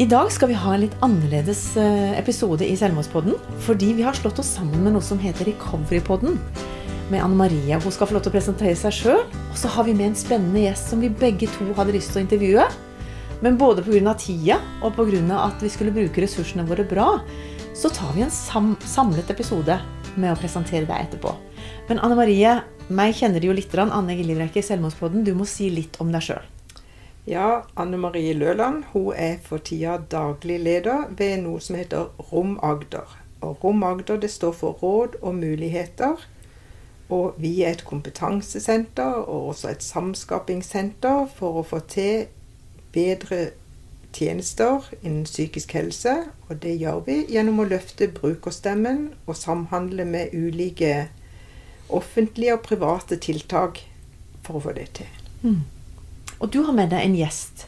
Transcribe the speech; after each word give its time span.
I 0.00 0.06
dag 0.08 0.30
skal 0.32 0.48
vi 0.48 0.54
ha 0.56 0.70
en 0.72 0.80
litt 0.80 0.94
annerledes 1.04 1.58
eh, 1.76 2.14
episode 2.16 2.64
i 2.64 2.72
Selvmordspodden. 2.80 3.34
Fordi 3.66 3.90
vi 3.98 4.04
har 4.06 4.16
slått 4.16 4.38
oss 4.40 4.54
sammen 4.56 4.80
med 4.80 4.94
noe 4.94 5.04
som 5.04 5.18
heter 5.20 5.44
Recoverypodden. 5.50 6.38
Med 7.10 7.20
Anne 7.20 7.36
Marie. 7.36 7.76
Hun 7.76 7.92
skal 7.92 8.08
få 8.08 8.14
lov 8.16 8.22
til 8.24 8.32
å 8.32 8.36
presentere 8.38 8.78
seg 8.80 8.94
sjøl. 8.96 9.20
Og 9.50 9.58
så 9.60 9.68
har 9.74 9.84
vi 9.84 9.92
med 9.98 10.06
en 10.06 10.16
spennende 10.16 10.62
gjest 10.62 10.88
som 10.88 11.04
vi 11.04 11.10
begge 11.12 11.50
to 11.52 11.66
hadde 11.76 11.92
lyst 11.92 12.14
til 12.14 12.22
å 12.22 12.24
intervjue. 12.24 12.64
Men 13.44 13.58
både 13.60 13.84
pga. 13.84 14.14
tida 14.16 14.56
og 14.80 14.96
pga. 14.96 15.20
at 15.36 15.60
vi 15.60 15.68
skulle 15.68 15.92
bruke 15.92 16.24
ressursene 16.24 16.64
våre 16.64 16.86
bra, 16.88 17.20
så 17.76 17.92
tar 17.92 18.14
vi 18.16 18.24
en 18.24 18.32
sam 18.32 18.78
samlet 18.80 19.28
episode 19.28 19.76
med 20.16 20.32
å 20.32 20.38
presentere 20.40 20.88
deg 20.88 21.10
etterpå. 21.10 21.34
Men 21.90 22.00
Anne 22.00 22.16
Marie, 22.16 22.62
meg 22.88 23.20
kjenner 23.20 23.38
du 23.38 23.50
jo 23.52 23.52
litt. 23.52 23.76
Anne 23.76 24.16
Gillivrekke 24.16 24.64
i 24.64 24.64
Selvmordspodden, 24.64 25.28
du 25.28 25.34
må 25.34 25.44
si 25.44 25.68
litt 25.68 26.00
om 26.00 26.08
deg 26.08 26.24
sjøl. 26.24 26.48
Ja, 27.30 27.62
Anne 27.76 27.96
Marie 27.96 28.32
Løland 28.32 28.84
hun 28.92 29.12
er 29.14 29.36
for 29.42 29.58
tida 29.62 30.00
daglig 30.10 30.56
leder 30.60 31.04
ved 31.18 31.36
noe 31.44 31.60
som 31.62 31.76
heter 31.78 32.08
Rom 32.32 32.56
Agder. 32.62 33.06
Og 33.40 33.62
Rom 33.64 33.84
Agder 33.86 34.18
det 34.18 34.32
står 34.34 34.56
for 34.58 34.80
Råd 34.82 35.14
og 35.22 35.34
muligheter. 35.38 36.26
Og 37.08 37.38
vi 37.38 37.62
er 37.62 37.76
et 37.76 37.84
kompetansesenter 37.86 39.22
og 39.22 39.48
også 39.52 39.70
et 39.70 39.86
samskapingssenter 39.86 41.30
for 41.38 41.62
å 41.62 41.64
få 41.70 41.78
til 41.86 42.26
bedre 42.90 43.52
tjenester 44.10 44.90
innen 44.98 45.24
psykisk 45.30 45.78
helse. 45.78 46.18
Og 46.48 46.58
det 46.62 46.80
gjør 46.82 47.04
vi 47.06 47.20
gjennom 47.30 47.62
å 47.62 47.70
løfte 47.70 48.10
brukerstemmen 48.10 49.12
og 49.26 49.38
samhandle 49.38 50.04
med 50.04 50.34
ulike 50.34 51.06
offentlige 51.88 52.58
og 52.58 52.66
private 52.66 53.22
tiltak 53.22 53.84
for 54.42 54.58
å 54.58 54.66
få 54.66 54.74
det 54.74 54.90
til. 54.98 55.20
Mm. 55.46 55.62
Og 56.40 56.52
du 56.52 56.62
har 56.64 56.72
med 56.72 56.90
deg 56.90 57.04
en 57.04 57.16
gjest. 57.16 57.66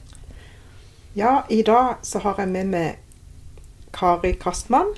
Ja, 1.16 1.42
i 1.52 1.60
dag 1.62 2.00
så 2.02 2.22
har 2.24 2.38
jeg 2.40 2.48
med 2.48 2.70
meg 2.72 3.00
Kari 3.92 4.32
Kastmann. 4.40 4.94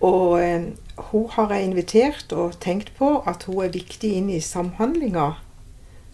Og 0.00 0.38
eh, 0.42 0.68
hun 1.10 1.26
har 1.30 1.52
jeg 1.52 1.64
invitert 1.64 2.32
og 2.32 2.60
tenkt 2.60 2.92
på 2.98 3.18
at 3.26 3.48
hun 3.48 3.64
er 3.64 3.74
viktig 3.74 4.12
inn 4.18 4.30
i 4.30 4.40
samhandlinga 4.40 5.32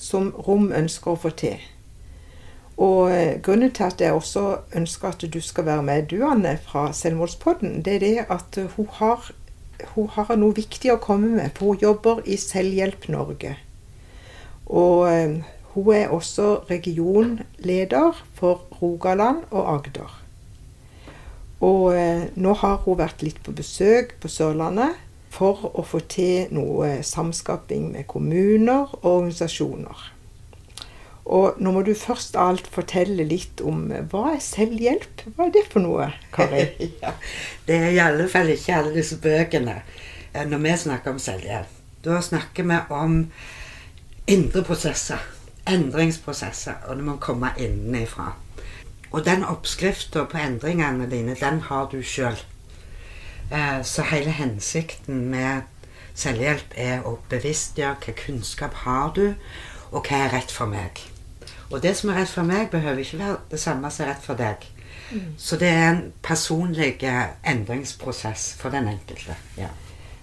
som 0.00 0.32
Rom 0.46 0.70
ønsker 0.72 1.12
å 1.12 1.20
få 1.26 1.34
til. 1.36 1.60
Og 2.80 3.12
eh, 3.12 3.36
grunnen 3.44 3.74
til 3.74 3.90
at 3.90 4.00
jeg 4.00 4.16
også 4.16 4.46
ønsker 4.78 5.12
at 5.12 5.24
du 5.34 5.40
skal 5.44 5.68
være 5.68 5.82
med, 5.86 6.08
du 6.08 6.24
Anne, 6.24 6.56
fra 6.64 6.88
Selvmordspodden, 6.92 7.82
det 7.84 7.98
er 7.98 8.06
det 8.06 8.26
at 8.32 8.58
hun 8.76 8.88
har, 8.98 9.28
hun 9.94 10.08
har 10.16 10.36
noe 10.36 10.56
viktig 10.56 10.94
å 10.94 11.02
komme 11.02 11.36
med. 11.36 11.52
For 11.58 11.74
hun 11.74 11.82
jobber 11.82 12.22
i 12.24 12.40
Selvhjelp 12.40 13.10
Norge. 13.12 13.58
Og 14.66 15.10
eh, 15.12 15.42
hun 15.74 15.94
er 15.94 16.08
også 16.12 16.64
regionleder 16.70 18.18
for 18.34 18.66
Rogaland 18.82 19.44
og 19.50 19.74
Agder. 19.74 20.18
Og 21.62 21.94
eh, 21.96 22.26
nå 22.34 22.52
har 22.58 22.82
hun 22.84 22.98
vært 22.98 23.22
litt 23.22 23.38
på 23.44 23.54
besøk 23.56 24.16
på 24.20 24.28
Sørlandet 24.28 24.98
for 25.32 25.70
å 25.72 25.84
få 25.86 26.02
til 26.12 26.50
noe 26.52 26.98
samskaping 27.06 27.92
med 27.94 28.08
kommuner 28.10 28.90
og 29.00 29.06
organisasjoner. 29.14 30.08
Og 31.32 31.60
nå 31.62 31.70
må 31.70 31.84
du 31.86 31.92
først 31.94 32.34
av 32.34 32.50
alt 32.50 32.66
fortelle 32.68 33.24
litt 33.24 33.62
om 33.64 33.86
eh, 33.94 34.02
hva 34.10 34.34
er 34.34 34.42
selvhjelp? 34.44 35.22
Hva 35.36 35.46
er 35.48 35.54
det 35.54 35.66
for 35.70 35.86
noe, 35.86 36.10
Kari? 36.34 36.66
ja, 37.04 37.14
det 37.68 37.78
er 37.78 37.92
i 37.94 38.02
alle 38.02 38.26
fall 38.28 38.50
ikke 38.52 38.80
alle 38.80 38.96
disse 38.96 39.20
bøkene 39.22 39.78
eh, 39.80 40.42
når 40.44 40.66
vi 40.66 40.80
snakker 40.84 41.14
om 41.14 41.22
selvhjelp. 41.22 41.78
Da 42.02 42.18
snakker 42.18 42.66
vi 42.66 42.80
om 42.90 43.22
indre 44.26 44.64
prosesser 44.66 45.22
endringsprosesser, 45.68 46.74
og 46.86 46.96
det 46.96 47.04
må 47.04 47.16
komme 47.22 47.52
innenfra. 47.58 48.32
Og 49.12 49.24
den 49.24 49.44
oppskrifta 49.44 50.24
på 50.24 50.40
endringene 50.40 51.10
dine, 51.10 51.36
den 51.40 51.60
har 51.68 51.88
du 51.92 52.00
sjøl. 52.02 52.38
Eh, 53.52 53.82
så 53.84 54.02
hele 54.08 54.30
hensikten 54.30 55.26
med 55.30 55.68
selvhjelp 56.14 56.74
er 56.76 57.04
å 57.08 57.18
bevisstgjøre 57.28 58.00
hva 58.04 58.14
kunnskap 58.16 58.78
har 58.84 59.12
du, 59.16 59.26
og 59.92 60.08
hva 60.08 60.24
er 60.24 60.32
rett 60.38 60.52
for 60.52 60.70
meg. 60.70 61.02
Og 61.70 61.82
det 61.84 61.94
som 61.96 62.10
er 62.12 62.22
rett 62.22 62.32
for 62.32 62.48
meg, 62.48 62.70
behøver 62.72 63.04
ikke 63.04 63.20
være 63.20 63.36
det 63.50 63.60
samme 63.60 63.90
som 63.90 64.06
er 64.06 64.14
rett 64.14 64.24
for 64.24 64.40
deg. 64.40 64.66
Mm. 65.12 65.34
Så 65.36 65.56
det 65.60 65.68
er 65.68 65.88
en 65.90 66.02
personlig 66.24 66.94
endringsprosess 67.44 68.54
for 68.60 68.72
den 68.72 68.88
enkelte. 68.88 69.36
ja. 69.56 69.68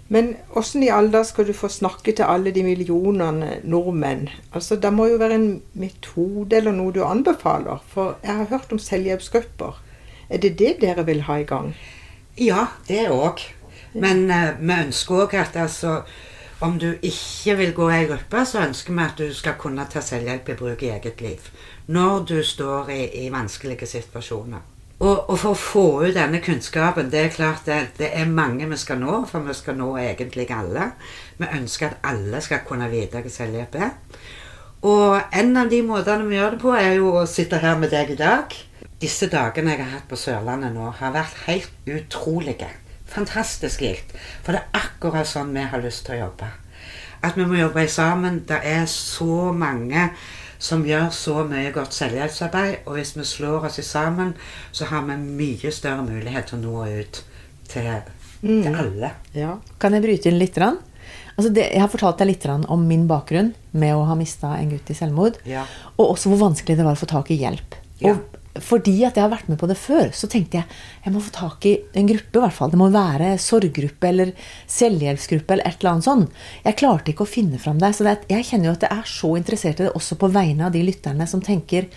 Men 0.10 0.32
åssen 0.58 0.84
i 0.84 0.90
all 0.90 1.12
skal 1.26 1.46
du 1.46 1.54
få 1.54 1.70
snakke 1.70 2.16
til 2.18 2.26
alle 2.26 2.52
de 2.52 2.64
millionene 2.66 3.60
nordmenn? 3.64 4.30
Altså, 4.54 4.76
Det 4.76 4.94
må 4.94 5.06
jo 5.08 5.20
være 5.22 5.36
en 5.36 5.62
metode 5.74 6.58
eller 6.58 6.74
noe 6.74 6.92
du 6.92 7.04
anbefaler? 7.06 7.84
For 7.88 8.18
jeg 8.24 8.36
har 8.36 8.50
hørt 8.50 8.74
om 8.74 8.80
selvhjelpsgrupper. 8.80 9.78
Er 10.30 10.38
det 10.38 10.58
det 10.58 10.78
dere 10.82 11.06
vil 11.06 11.22
ha 11.22 11.38
i 11.38 11.46
gang? 11.46 11.76
Ja, 12.38 12.66
det 12.88 13.10
òg. 13.10 13.46
Men 13.94 14.30
uh, 14.32 14.58
vi 14.60 14.74
ønsker 14.74 15.24
òg 15.26 15.34
at 15.38 15.56
altså 15.56 16.02
om 16.62 16.80
du 16.80 16.90
ikke 17.02 17.56
vil 17.58 17.74
gå 17.74 17.90
i 17.90 18.02
ei 18.02 18.08
gruppe, 18.10 18.42
så 18.46 18.66
ønsker 18.66 18.94
vi 18.94 19.04
at 19.06 19.22
du 19.22 19.34
skal 19.34 19.56
kunne 19.60 19.86
ta 19.90 20.02
selvhjelp 20.04 20.50
i 20.50 20.58
bruk 20.60 20.84
i 20.84 20.90
eget 20.92 21.22
liv. 21.22 21.46
Når 21.88 22.26
du 22.26 22.44
står 22.44 22.90
i, 22.90 23.02
i 23.26 23.30
vanskelige 23.32 23.88
situasjoner. 23.88 24.66
Og, 25.00 25.30
og, 25.30 25.36
for 25.40 25.54
å 25.54 25.60
få 25.60 25.84
ut 26.04 26.16
denne 26.18 26.42
kunnskapen 26.44 27.08
Det 27.08 27.20
er 27.22 27.30
klart 27.32 27.64
det, 27.70 27.78
det, 28.02 28.10
er 28.20 28.28
mange 28.28 28.68
vi 28.68 28.76
skal 28.80 29.00
nå, 29.00 29.22
for 29.30 29.46
vi 29.48 29.56
skal 29.56 29.78
nå 29.80 29.94
egentlig 30.02 30.50
alle. 30.52 30.92
Vi 31.40 31.48
ønsker 31.48 31.94
at 31.94 32.10
alle 32.12 32.42
skal 32.44 32.66
kunne 32.68 32.90
vite 32.92 33.22
hva 33.24 33.32
selvhjelp 33.32 33.78
er. 33.80 33.94
Og 34.90 35.36
en 35.36 35.56
av 35.60 35.72
de 35.72 35.80
måtene 35.88 36.28
vi 36.28 36.36
gjør 36.36 36.56
det 36.56 36.62
på, 36.64 36.74
er 36.76 36.98
jo 37.00 37.14
å 37.22 37.26
sitte 37.28 37.62
her 37.64 37.80
med 37.80 37.94
deg 37.96 38.12
i 38.12 38.20
dag. 38.20 38.56
Disse 39.00 39.28
dagene 39.32 39.72
jeg 39.72 39.86
har 39.86 39.94
hatt 39.96 40.08
på 40.12 40.20
Sørlandet 40.20 40.76
nå, 40.76 40.92
har 41.00 41.16
vært 41.16 41.46
helt 41.48 41.88
utrolige. 41.88 42.68
Fantastisk 43.10 43.84
gildt. 43.84 44.12
For 44.44 44.56
det 44.56 44.66
er 44.66 44.84
akkurat 44.84 45.28
sånn 45.28 45.56
vi 45.56 45.64
har 45.72 45.84
lyst 45.84 46.06
til 46.08 46.18
å 46.18 46.26
jobbe. 46.26 46.52
At 47.24 47.40
vi 47.40 47.48
må 47.48 47.56
jobbe 47.60 47.88
sammen. 47.92 48.44
Det 48.48 48.60
er 48.68 48.86
så 48.92 49.52
mange 49.56 50.10
som 50.60 50.84
gjør 50.86 51.08
så 51.16 51.44
mye 51.48 51.72
godt 51.76 51.96
selvhjelpsarbeid. 51.96 52.84
Og 52.86 53.00
hvis 53.00 53.16
vi 53.18 53.26
slår 53.28 53.70
oss 53.70 53.80
sammen, 53.88 54.36
så 54.76 54.90
har 54.92 55.06
vi 55.08 55.18
mye 55.18 55.72
større 55.74 56.04
mulighet 56.06 56.52
til 56.52 56.60
å 56.60 56.64
nå 56.66 56.86
ut 57.00 57.22
til, 57.72 57.90
mm. 58.44 58.62
til 58.66 58.80
alle. 58.84 59.14
Ja. 59.38 59.56
Kan 59.80 59.96
jeg 59.96 60.06
bryte 60.06 60.32
inn 60.32 60.40
litt? 60.42 60.60
Altså 60.60 61.54
det, 61.56 61.70
jeg 61.72 61.80
har 61.80 61.92
fortalt 61.92 62.20
deg 62.20 62.34
litt 62.34 62.50
om 62.52 62.84
min 62.88 63.08
bakgrunn 63.08 63.54
med 63.72 63.96
å 63.96 64.04
ha 64.10 64.18
mista 64.20 64.58
en 64.58 64.74
gutt 64.74 64.92
i 64.92 64.98
selvmord. 64.98 65.40
Ja. 65.48 65.64
Og 65.96 66.12
også 66.12 66.34
hvor 66.34 66.44
vanskelig 66.50 66.76
det 66.80 66.88
var 66.88 66.98
å 66.98 67.00
få 67.00 67.08
tak 67.10 67.32
i 67.32 67.40
hjelp. 67.40 67.80
Ja. 68.04 68.14
Og 68.18 68.39
fordi 68.58 68.96
at 69.06 69.18
jeg 69.18 69.22
har 69.22 69.32
vært 69.32 69.50
med 69.52 69.60
på 69.62 69.68
det 69.70 69.78
før, 69.78 70.10
så 70.16 70.28
tenkte 70.32 70.58
jeg 70.58 70.78
jeg 71.06 71.14
må 71.14 71.22
få 71.22 71.34
tak 71.36 71.66
i 71.70 71.76
en 71.94 72.08
gruppe. 72.10 72.40
i 72.40 72.42
hvert 72.42 72.56
fall. 72.56 72.72
Det 72.72 72.80
må 72.82 72.90
være 72.90 73.36
sorggruppe 73.38 74.10
eller 74.10 74.32
selvhjelpsgruppe 74.68 75.54
eller 75.54 75.68
et 75.70 75.78
eller 75.80 75.92
annet 75.92 76.08
sånt. 76.08 76.40
Jeg 76.66 76.80
klarte 76.82 77.14
ikke 77.14 77.28
å 77.28 77.30
finne 77.30 77.60
fram 77.62 77.80
det. 77.80 77.94
Så 77.96 78.08
det, 78.08 78.18
jeg 78.30 78.48
kjenner 78.48 78.72
jo 78.72 78.78
at 78.78 78.88
jeg 78.88 78.98
er 78.98 79.12
så 79.14 79.36
interessert 79.38 79.80
i 79.80 79.86
det 79.86 79.94
også 79.94 80.18
på 80.20 80.32
vegne 80.34 80.66
av 80.68 80.74
de 80.74 80.84
lytterne 80.84 81.30
som 81.30 81.44
tenker 81.46 81.88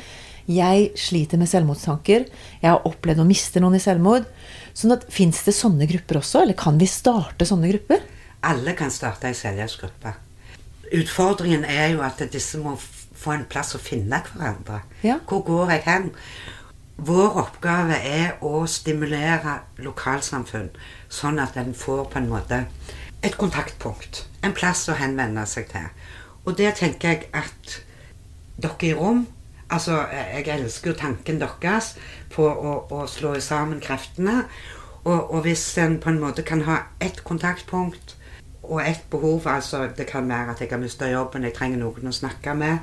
jeg 0.50 0.90
sliter 0.98 1.38
med 1.38 1.48
selvmordstanker. 1.48 2.26
Jeg 2.60 2.68
har 2.68 2.88
opplevd 2.88 3.22
å 3.22 3.28
miste 3.28 3.62
noen 3.62 3.78
i 3.78 3.82
selvmord. 3.82 4.26
Sånn 4.74 4.94
at 4.96 5.06
Fins 5.12 5.42
det 5.46 5.54
sånne 5.54 5.86
grupper 5.88 6.18
også, 6.20 6.42
eller 6.42 6.58
kan 6.58 6.80
vi 6.80 6.88
starte 6.90 7.46
sånne 7.48 7.70
grupper? 7.70 8.02
Alle 8.48 8.74
kan 8.74 8.90
starte 8.90 9.30
ei 9.30 9.38
selvhjelpsgruppe. 9.38 10.16
Utfordringen 10.98 11.64
er 11.64 11.94
jo 11.94 12.02
at 12.04 12.20
disse 12.32 12.58
må 12.60 12.74
få 13.22 13.36
en 13.36 13.46
plass 13.50 13.74
å 13.76 13.82
finne 13.82 14.22
hverandre. 14.26 14.82
Ja. 15.06 15.18
Hvor 15.28 15.44
går 15.46 15.76
jeg 15.76 15.84
hen? 15.86 16.10
Vår 17.02 17.38
oppgave 17.40 17.96
er 17.96 18.36
å 18.44 18.64
stimulere 18.70 19.60
lokalsamfunn, 19.82 20.70
sånn 21.10 21.40
at 21.42 21.56
en 21.58 21.72
får 21.74 22.04
på 22.12 22.20
en 22.20 22.28
måte 22.30 22.64
et 23.22 23.38
kontaktpunkt. 23.38 24.24
En 24.42 24.54
plass 24.54 24.84
å 24.90 24.98
henvende 24.98 25.46
seg 25.46 25.70
til. 25.72 25.88
Og 26.44 26.58
det 26.58 26.74
tenker 26.78 27.14
jeg 27.14 27.30
at 27.38 27.78
dere 28.62 28.90
i 28.90 28.96
rom 28.98 29.24
Altså, 29.72 30.02
jeg 30.12 30.50
elsker 30.52 30.90
jo 30.90 30.96
tanken 31.00 31.38
deres 31.40 31.94
på 32.34 32.44
å, 32.44 32.72
å 32.92 33.06
slå 33.08 33.30
sammen 33.40 33.78
kreftene. 33.80 34.42
Og, 35.06 35.30
og, 35.32 35.38
hvis 35.46 35.62
en 35.80 35.96
på 35.96 36.10
en 36.10 36.20
måte 36.20 36.44
kan 36.44 36.66
ha 36.66 36.76
ett 37.00 37.22
kontaktpunkt 37.24 38.12
og 38.62 38.80
et 38.88 39.04
behov 39.10 39.46
altså 39.46 39.88
Det 39.96 40.06
kan 40.06 40.28
være 40.28 40.50
at 40.50 40.60
jeg 40.60 40.68
har 40.70 40.78
mista 40.78 41.10
jobben, 41.10 41.44
jeg 41.44 41.54
trenger 41.54 41.78
noen 41.78 42.08
å 42.08 42.14
snakke 42.14 42.54
med. 42.54 42.78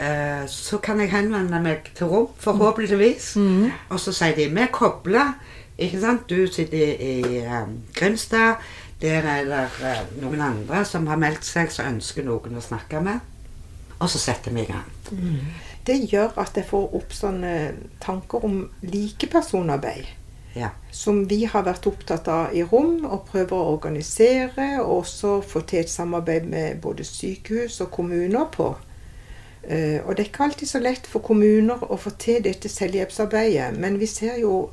Eh, 0.00 0.46
så 0.46 0.78
kan 0.78 1.00
jeg 1.00 1.10
henvende 1.10 1.60
meg 1.62 1.90
til 1.94 2.06
rom, 2.06 2.28
forhåpentligvis. 2.38 3.36
Mm. 3.36 3.70
Og 3.90 4.00
så 4.00 4.12
sier 4.12 4.36
de 4.36 4.48
vi 4.48 4.62
er 4.62 4.72
kobla. 4.72 5.32
Ikke 5.78 6.00
sant? 6.00 6.30
Du 6.30 6.46
sitter 6.46 6.78
i, 6.78 7.18
i 7.22 7.46
um, 7.46 7.80
Grimstad. 7.94 8.62
Der 9.02 9.22
er 9.22 9.44
det 9.46 9.64
uh, 9.78 10.22
noen 10.22 10.40
andre 10.42 10.84
som 10.84 11.06
har 11.06 11.20
meldt 11.20 11.46
seg, 11.46 11.70
som 11.70 11.86
ønsker 11.86 12.26
noen 12.26 12.58
å 12.58 12.62
snakke 12.64 13.02
med. 13.02 13.20
Og 13.98 14.10
så 14.10 14.18
setter 14.18 14.54
vi 14.54 14.64
i 14.64 14.70
gang. 14.70 14.88
Mm. 15.10 15.52
Det 15.86 16.00
gjør 16.10 16.34
at 16.42 16.56
jeg 16.58 16.66
får 16.68 16.94
opp 16.98 17.14
sånne 17.14 17.52
tanker 18.02 18.44
om 18.44 18.64
likepersonarbeid 18.82 20.17
ja. 20.58 20.72
som 20.90 21.22
vi 21.30 21.44
har 21.48 21.64
vært 21.66 21.86
opptatt 21.90 22.28
av 22.28 22.56
i 22.56 22.64
rom, 22.66 23.04
og 23.06 23.28
prøver 23.30 23.56
å 23.56 23.72
organisere, 23.76 24.68
og 24.82 25.04
også 25.04 25.38
få 25.46 25.62
til 25.68 25.84
et 25.84 25.92
samarbeid 25.92 26.48
med 26.50 26.82
både 26.82 27.06
sykehus 27.06 27.80
og 27.84 27.92
kommuner 27.94 28.50
på. 28.54 28.72
Eh, 29.62 30.00
og 30.04 30.16
det 30.16 30.22
er 30.22 30.30
ikke 30.30 30.44
alltid 30.44 30.68
så 30.68 30.80
lett 30.80 31.06
for 31.06 31.24
kommuner 31.24 31.82
å 31.84 31.98
få 32.00 32.14
til 32.20 32.42
dette 32.44 32.70
selvhjelpsarbeidet. 32.72 33.74
Men 33.76 33.98
vi 34.00 34.08
ser 34.08 34.38
jo 34.40 34.70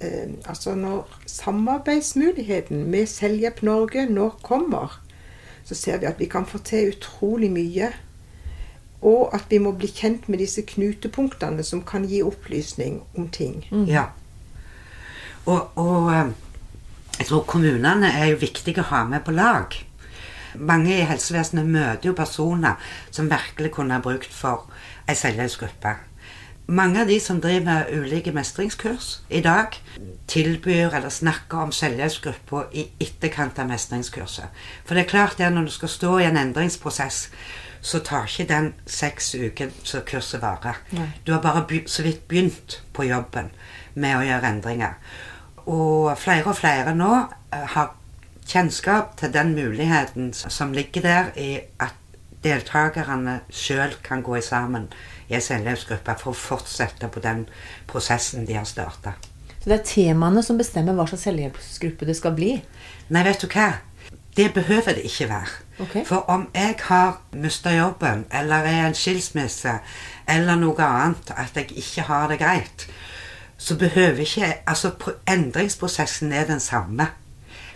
eh, 0.00 0.36
altså 0.46 0.76
når 0.78 1.18
samarbeidsmuligheten 1.26 2.84
med 2.90 3.08
Selvhjelp 3.10 3.62
Norge 3.66 4.06
nå 4.10 4.30
kommer, 4.42 5.00
så 5.66 5.74
ser 5.74 5.98
vi 5.98 6.06
at 6.06 6.20
vi 6.20 6.28
kan 6.30 6.46
få 6.46 6.60
til 6.62 6.92
utrolig 6.94 7.50
mye. 7.50 7.90
Og 9.06 9.34
at 9.34 9.50
vi 9.50 9.58
må 9.58 9.74
bli 9.76 9.90
kjent 9.92 10.28
med 10.28 10.40
disse 10.40 10.62
knutepunktene 10.66 11.64
som 11.66 11.82
kan 11.84 12.06
gi 12.08 12.22
opplysning 12.24 13.02
om 13.16 13.28
ting. 13.28 13.64
Ja. 13.90 14.08
Og, 15.46 15.78
og 15.78 16.10
eh, 16.14 16.32
jeg 17.18 17.28
tror 17.30 17.46
kommunene 17.48 18.10
er 18.12 18.32
jo 18.32 18.40
viktige 18.42 18.82
å 18.82 18.90
ha 18.90 19.04
med 19.08 19.24
på 19.24 19.34
lag. 19.36 19.76
Mange 20.56 20.94
i 20.94 21.06
helsevesenet 21.06 21.68
møter 21.68 22.10
jo 22.10 22.16
personer 22.16 22.80
som 23.10 23.30
virkelig 23.30 23.72
kunne 23.76 23.96
ha 23.96 24.04
brukt 24.04 24.32
for 24.32 24.68
ei 25.08 25.16
selvhjelpsgruppe. 25.16 25.94
Mange 26.66 27.04
av 27.04 27.06
de 27.06 27.20
som 27.22 27.38
driver 27.38 27.66
med 27.68 27.92
ulike 27.94 28.32
mestringskurs 28.34 29.20
i 29.30 29.38
dag, 29.44 29.76
tilbyr 30.26 30.96
eller 30.98 31.12
snakker 31.14 31.62
om 31.62 31.72
selvhjelpsgruppa 31.72 32.64
i 32.74 32.88
etterkant 33.00 33.60
av 33.62 33.68
mestringskurset. 33.70 34.64
For 34.84 34.98
det 34.98 35.04
er 35.04 35.12
klart 35.12 35.38
det 35.38 35.52
når 35.54 35.68
du 35.68 35.74
skal 35.76 35.92
stå 35.92 36.16
i 36.18 36.26
en 36.26 36.40
endringsprosess, 36.40 37.28
så 37.86 38.00
tar 38.02 38.26
ikke 38.26 38.48
den 38.50 38.72
seks 38.90 39.34
uker 39.38 39.70
som 39.86 40.02
kurset 40.08 40.42
varer. 40.42 40.82
Nei. 40.96 41.06
Du 41.22 41.32
har 41.36 41.44
bare 41.44 41.62
så 41.86 42.02
vidt 42.02 42.26
begynt 42.26 42.80
på 42.92 43.06
jobben 43.06 43.52
med 43.94 44.18
å 44.18 44.26
gjøre 44.26 44.50
endringer. 44.56 44.98
Og 45.66 46.12
flere 46.18 46.46
og 46.50 46.58
flere 46.58 46.94
nå 46.94 47.12
eh, 47.52 47.68
har 47.74 47.94
kjennskap 48.46 49.16
til 49.18 49.32
den 49.34 49.54
muligheten 49.54 50.32
som 50.32 50.72
ligger 50.72 51.02
der 51.02 51.30
i 51.36 51.58
at 51.82 51.94
deltakerne 52.44 53.40
sjøl 53.50 53.96
kan 54.06 54.22
gå 54.22 54.38
sammen 54.40 54.86
i 55.28 55.34
en 55.34 55.42
selvhjelpsgruppe 55.42 56.14
for 56.20 56.30
å 56.30 56.38
fortsette 56.38 57.10
på 57.10 57.22
den 57.24 57.46
prosessen 57.90 58.46
de 58.46 58.54
har 58.58 58.68
starta. 58.68 59.16
Så 59.58 59.72
det 59.72 59.80
er 59.80 59.88
temaene 59.88 60.44
som 60.46 60.58
bestemmer 60.60 60.94
hva 60.94 61.08
slags 61.10 61.26
selvhjelpsgruppe 61.26 62.06
det 62.06 62.14
skal 62.14 62.36
bli. 62.36 62.52
Nei, 63.10 63.22
vet 63.26 63.42
du 63.42 63.48
hva? 63.50 63.72
Det 64.36 64.52
behøver 64.54 64.94
det 64.94 65.08
ikke 65.08 65.26
være. 65.30 65.54
Okay. 65.80 66.04
For 66.04 66.28
om 66.30 66.46
jeg 66.54 66.76
har 66.86 67.16
mista 67.32 67.72
jobben, 67.74 68.26
eller 68.30 68.68
er 68.68 68.86
en 68.86 68.94
skilsmisse, 68.94 69.78
eller 70.28 70.60
noe 70.60 70.86
annet, 70.86 71.32
at 71.34 71.56
jeg 71.56 71.72
ikke 71.72 72.04
har 72.06 72.28
det 72.30 72.38
greit, 72.44 72.86
så 73.58 73.76
behøver 73.76 74.20
ikke 74.20 74.54
Altså, 74.66 74.90
endringsprosessen 75.28 76.32
er 76.32 76.46
den 76.46 76.60
samme. 76.60 77.08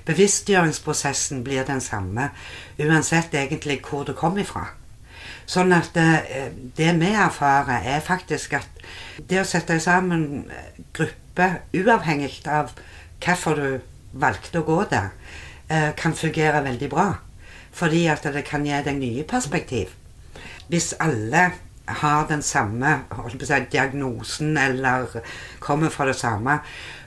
Bevisstgjøringsprosessen 0.05 1.45
blir 1.45 1.65
den 1.65 1.81
samme 1.81 2.31
uansett 2.79 3.35
egentlig 3.35 3.81
hvor 3.89 4.05
du 4.05 4.13
kommer 4.13 4.41
ifra. 4.41 4.67
Sånn 5.47 5.73
at 5.73 5.91
det, 5.95 6.53
det 6.77 6.93
vi 7.01 7.11
erfarer, 7.11 7.83
er 7.85 8.01
faktisk 8.01 8.53
at 8.61 8.85
det 9.29 9.41
å 9.41 9.45
sette 9.45 9.81
sammen 9.81 10.47
grupper, 10.95 11.17
gruppe, 11.31 11.63
uavhengig 11.75 12.47
av 12.47 12.73
hvorfor 13.21 13.57
du 13.57 13.81
valgte 14.13 14.61
å 14.61 14.65
gå 14.65 14.85
der, 14.91 15.11
eh, 15.69 15.93
kan 15.97 16.13
fungere 16.13 16.65
veldig 16.65 16.91
bra. 16.91 17.19
Fordi 17.73 18.07
at 18.07 18.23
det 18.23 18.45
kan 18.45 18.65
gi 18.65 18.83
deg 18.83 18.97
nye 18.99 19.25
perspektiv. 19.25 19.89
Hvis 20.69 20.95
alle 21.01 21.53
har 22.01 22.29
den 22.29 22.43
samme 22.43 23.01
si, 23.33 23.61
diagnosen 23.73 24.57
eller 24.57 25.21
kommer 25.59 25.91
fra 25.91 26.07
det 26.09 26.17
samme, 26.19 26.61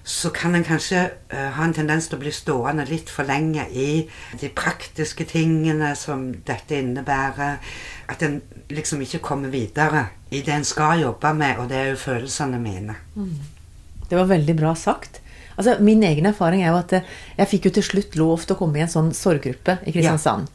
så 0.03 0.29
kan 0.35 0.55
en 0.55 0.65
kanskje 0.67 0.99
eh, 1.31 1.49
ha 1.55 1.63
en 1.63 1.73
tendens 1.73 2.09
til 2.09 2.17
å 2.17 2.23
bli 2.23 2.31
stående 2.35 2.83
litt 2.89 3.09
for 3.11 3.27
lenge 3.27 3.63
i 3.71 4.03
de 4.39 4.49
praktiske 4.51 5.25
tingene 5.29 5.93
som 5.95 6.27
dette 6.45 6.75
innebærer. 6.75 7.61
At 8.11 8.25
en 8.25 8.41
liksom 8.73 9.01
ikke 9.05 9.23
kommer 9.23 9.53
videre 9.53 10.09
i 10.33 10.41
det 10.43 10.57
en 10.57 10.67
skal 10.67 11.05
jobbe 11.05 11.31
med, 11.37 11.59
og 11.63 11.69
det 11.71 11.79
er 11.79 11.91
jo 11.93 12.01
følelsene 12.03 12.59
mine. 12.59 12.97
Det 14.09 14.19
var 14.19 14.27
veldig 14.27 14.57
bra 14.59 14.75
sagt. 14.75 15.21
Altså, 15.55 15.77
min 15.79 16.03
egen 16.03 16.25
erfaring 16.25 16.63
er 16.63 16.73
jo 16.73 16.81
at 16.81 16.97
eh, 16.97 17.07
jeg 17.37 17.51
fikk 17.53 17.69
jo 17.69 17.75
til 17.77 17.87
slutt 17.87 18.19
lov 18.19 18.43
til 18.43 18.57
å 18.57 18.59
komme 18.59 18.81
i 18.81 18.83
en 18.83 18.91
sånn 18.91 19.13
sorggruppe 19.15 19.79
i 19.85 19.93
Kristiansand. 19.95 20.51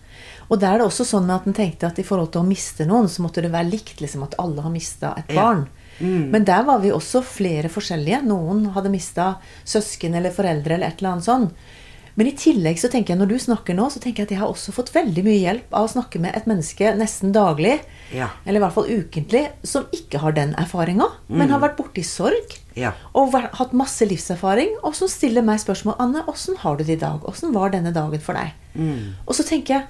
Og 0.51 0.59
der 0.61 0.75
er 0.75 0.79
det 0.79 0.87
også 0.89 1.05
sånn 1.05 1.29
at 1.31 1.47
en 1.47 1.53
tenkte 1.57 1.87
at 1.91 1.99
i 1.99 2.03
forhold 2.07 2.33
til 2.33 2.41
å 2.41 2.47
miste 2.49 2.87
noen, 2.89 3.09
så 3.09 3.21
måtte 3.25 3.43
det 3.45 3.53
være 3.53 3.69
likt 3.71 4.01
liksom 4.01 4.23
at 4.25 4.35
alle 4.39 4.63
har 4.65 4.71
mista 4.73 5.15
et 5.19 5.29
Ja. 5.35 5.43
barn. 5.43 5.67
Men 6.01 6.45
der 6.45 6.63
var 6.63 6.79
vi 6.79 6.91
også 6.95 7.25
flere 7.25 7.69
forskjellige. 7.69 8.23
Noen 8.25 8.71
hadde 8.73 8.89
mista 8.91 9.39
søsken 9.67 10.15
eller 10.15 10.31
foreldre 10.31 10.75
eller 10.77 10.87
et 10.87 10.99
eller 11.03 11.11
annet 11.17 11.25
sånn. 11.25 11.51
Men 12.17 12.27
i 12.27 12.33
tillegg 12.33 12.79
så 12.79 12.89
tenker 12.91 13.15
jeg 13.15 13.19
når 13.19 13.29
du 13.29 13.35
snakker 13.39 13.75
nå, 13.75 13.85
så 13.91 14.01
tenker 14.01 14.23
jeg 14.23 14.27
at 14.27 14.31
jeg 14.31 14.39
har 14.41 14.49
også 14.49 14.73
fått 14.75 14.93
veldig 14.95 15.23
mye 15.25 15.39
hjelp 15.43 15.73
av 15.73 15.87
å 15.87 15.93
snakke 15.93 16.19
med 16.21 16.35
et 16.35 16.47
menneske 16.47 16.97
nesten 16.99 17.33
daglig, 17.33 17.81
Ja. 18.13 18.31
eller 18.47 18.59
i 18.59 18.63
hvert 18.65 18.73
fall 18.75 18.89
ukentlig, 18.91 19.51
som 19.63 19.85
ikke 19.93 20.19
har 20.19 20.33
den 20.33 20.55
erfaringa, 20.55 21.07
men 21.29 21.49
har 21.51 21.61
vært 21.61 21.77
borti 21.77 22.03
sorg 22.05 22.59
Ja. 22.75 22.93
og 23.15 23.33
hatt 23.35 23.73
masse 23.73 24.03
livserfaring, 24.07 24.69
og 24.83 24.95
som 24.97 25.07
stiller 25.09 25.43
meg 25.43 25.61
spørsmål 25.61 25.97
Anne, 26.01 26.25
åssen 26.27 26.57
har 26.57 26.77
du 26.77 26.83
det 26.85 26.97
i 27.03 27.07
dag? 27.07 27.21
Åssen 27.25 27.53
var 27.53 27.71
denne 27.71 27.93
dagen 27.93 28.19
for 28.21 28.35
deg? 28.35 28.53
Og 29.27 29.35
så 29.35 29.45
tenker 29.47 29.75
jeg 29.75 29.87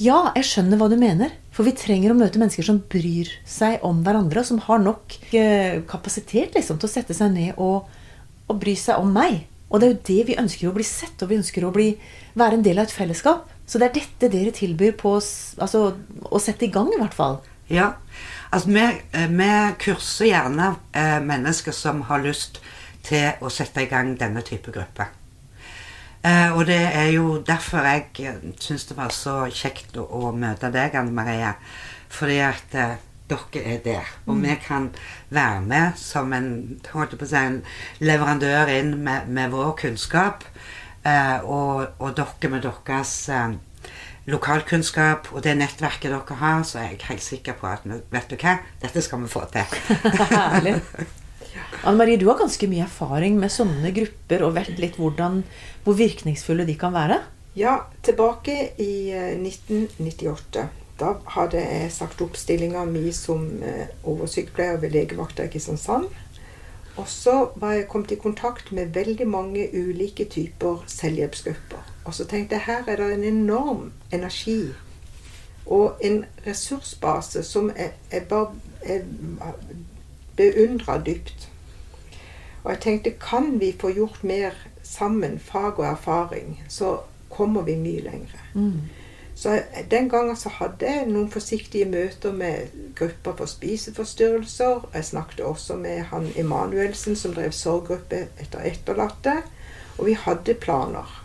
ja, 0.00 0.32
jeg 0.38 0.48
skjønner 0.48 0.80
hva 0.80 0.88
du 0.88 0.96
mener. 1.00 1.32
For 1.52 1.68
vi 1.68 1.74
trenger 1.76 2.14
å 2.14 2.16
møte 2.16 2.40
mennesker 2.40 2.64
som 2.64 2.80
bryr 2.92 3.28
seg 3.48 3.82
om 3.84 4.00
hverandre, 4.06 4.40
og 4.40 4.48
som 4.48 4.60
har 4.64 4.80
nok 4.80 5.18
eh, 5.36 5.82
kapasitet 5.88 6.56
liksom, 6.56 6.78
til 6.80 6.88
å 6.88 6.92
sette 6.92 7.16
seg 7.16 7.34
ned 7.34 7.60
og, 7.60 7.90
og 8.48 8.60
bry 8.62 8.72
seg 8.78 9.02
om 9.02 9.12
meg. 9.12 9.42
Og 9.68 9.80
det 9.80 9.86
er 9.86 9.92
jo 9.92 10.02
det 10.08 10.18
vi 10.28 10.38
ønsker 10.40 10.68
å 10.68 10.74
bli 10.76 10.86
sett, 10.86 11.16
og 11.20 11.28
vi 11.30 11.38
ønsker 11.40 11.64
å 11.64 11.72
bli, 11.74 11.90
være 12.36 12.58
en 12.58 12.64
del 12.64 12.80
av 12.80 12.88
et 12.88 12.96
fellesskap. 12.96 13.48
Så 13.68 13.80
det 13.80 13.90
er 13.90 13.98
dette 14.00 14.32
dere 14.32 14.52
tilbyr 14.56 14.96
på 15.00 15.14
altså, 15.16 15.84
å 16.24 16.40
sette 16.42 16.68
i 16.68 16.72
gang, 16.72 16.90
i 16.92 17.00
hvert 17.00 17.16
fall. 17.16 17.40
Ja. 17.72 17.94
Altså, 18.52 18.72
vi, 18.72 18.84
eh, 19.16 19.28
vi 19.32 19.50
kurser 19.80 20.32
gjerne 20.32 20.74
eh, 20.96 21.18
mennesker 21.24 21.76
som 21.76 22.04
har 22.08 22.24
lyst 22.24 22.62
til 23.04 23.44
å 23.44 23.52
sette 23.52 23.84
i 23.84 23.90
gang 23.92 24.16
denne 24.16 24.44
type 24.46 24.72
gruppe. 24.72 25.08
Eh, 26.22 26.52
og 26.54 26.66
det 26.66 26.78
er 26.78 27.08
jo 27.16 27.40
derfor 27.46 27.82
jeg 27.88 28.04
eh, 28.22 28.42
syns 28.62 28.84
det 28.86 28.96
var 28.96 29.10
så 29.14 29.40
kjekt 29.50 29.96
å, 29.98 30.04
å 30.06 30.30
møte 30.36 30.70
deg, 30.70 30.94
Anne 30.94 31.14
Marie. 31.14 31.54
Fordi 32.12 32.38
at 32.46 32.76
eh, 32.78 33.00
dere 33.32 33.64
er 33.64 33.82
der. 33.84 34.12
Og 34.26 34.42
vi 34.42 34.54
kan 34.66 34.90
være 35.30 35.60
med 35.60 35.92
som 35.96 36.32
en, 36.32 36.80
si, 36.84 37.36
en 37.36 37.62
leverandør 38.00 38.70
inn 38.70 38.96
med, 39.04 39.28
med 39.28 39.50
vår 39.50 39.74
kunnskap. 39.82 40.44
Eh, 41.04 41.38
og, 41.42 41.86
og 41.98 42.16
dere 42.16 42.50
med 42.52 42.62
deres 42.66 43.14
eh, 43.28 43.56
lokalkunnskap 44.30 45.32
og 45.32 45.42
det 45.42 45.56
nettverket 45.58 46.12
dere 46.12 46.38
har, 46.38 46.62
så 46.62 46.78
er 46.78 46.92
jeg 46.92 47.02
helt 47.08 47.26
sikker 47.26 47.58
på 47.58 47.66
at 47.72 47.88
vet 47.88 48.30
du 48.30 48.38
hva, 48.38 48.60
dette 48.84 49.02
skal 49.02 49.24
vi 49.24 49.32
få 49.32 49.46
til. 49.50 49.82
Herlig. 50.36 50.78
Anne 51.82 51.98
Marie, 51.98 52.18
du 52.20 52.28
har 52.30 52.38
ganske 52.40 52.68
mye 52.70 52.84
erfaring 52.86 53.38
med 53.40 53.52
sånne 53.52 53.92
grupper 53.94 54.44
og 54.46 54.54
vet 54.56 54.78
litt 54.80 54.98
hvordan, 55.00 55.42
hvor 55.84 55.98
virkningsfulle 55.98 56.66
de 56.68 56.76
kan 56.78 56.94
være. 56.94 57.18
Ja, 57.58 57.82
tilbake 58.06 58.54
i 58.80 59.10
eh, 59.12 59.34
1998. 59.36 60.68
Da 61.00 61.14
hadde 61.34 61.60
jeg 61.60 61.90
sagt 61.92 62.20
opp 62.24 62.36
stillinga 62.38 62.84
mi 62.88 63.10
som 63.16 63.44
eh, 63.64 63.90
oversykepleier 64.08 64.78
ved 64.80 64.94
legevakta 64.94 65.48
i 65.48 65.52
Kristiansand. 65.52 66.08
Og 67.00 67.08
så 67.08 67.34
var 67.56 67.76
jeg 67.76 67.88
kommet 67.88 68.12
i 68.12 68.20
kontakt 68.20 68.72
med 68.72 68.92
veldig 68.94 69.26
mange 69.28 69.68
ulike 69.72 70.24
typer 70.28 70.84
selvhjelpsgrupper. 70.86 71.84
Og 72.04 72.14
så 72.14 72.26
tenkte 72.28 72.58
jeg 72.58 72.66
her 72.66 72.88
er 72.88 73.00
det 73.00 73.12
en 73.14 73.24
enorm 73.24 73.92
energi 74.12 74.72
og 75.66 76.00
en 76.02 76.24
ressursbase 76.46 77.42
som 77.46 77.70
jeg, 77.76 77.92
jeg 78.12 78.26
bare 78.28 78.50
jeg 78.82 79.04
beundra 80.36 80.98
dypt. 80.98 81.48
Og 82.64 82.70
jeg 82.70 82.80
tenkte 82.80 83.10
kan 83.10 83.60
vi 83.60 83.72
få 83.80 83.90
gjort 83.90 84.24
mer 84.24 84.50
sammen, 84.82 85.38
fag 85.38 85.78
og 85.78 85.86
erfaring, 85.86 86.62
så 86.68 86.98
kommer 87.30 87.62
vi 87.62 87.76
mye 87.76 88.00
lengre. 88.00 88.42
Så 89.34 89.60
den 89.90 90.08
gangen 90.08 90.36
så 90.36 90.48
hadde 90.48 90.86
jeg 90.86 91.06
noen 91.08 91.30
forsiktige 91.30 91.88
møter 91.88 92.32
med 92.32 92.68
grupper 92.94 93.32
for 93.36 93.46
spiseforstyrrelser. 93.46 94.88
Jeg 94.94 95.04
snakket 95.04 95.40
også 95.40 95.76
med 95.76 96.04
han 96.12 96.28
Emanuelsen 96.36 97.16
som 97.16 97.34
drev 97.34 97.52
sorggruppe 97.52 98.26
etter 98.38 98.60
etterlatte. 98.68 99.38
Og 99.98 100.06
vi 100.06 100.12
hadde 100.12 100.54
planer. 100.54 101.24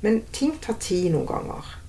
Men 0.00 0.22
ting 0.32 0.56
tar 0.60 0.80
tid 0.80 1.10
noen 1.12 1.26
ganger. 1.26 1.83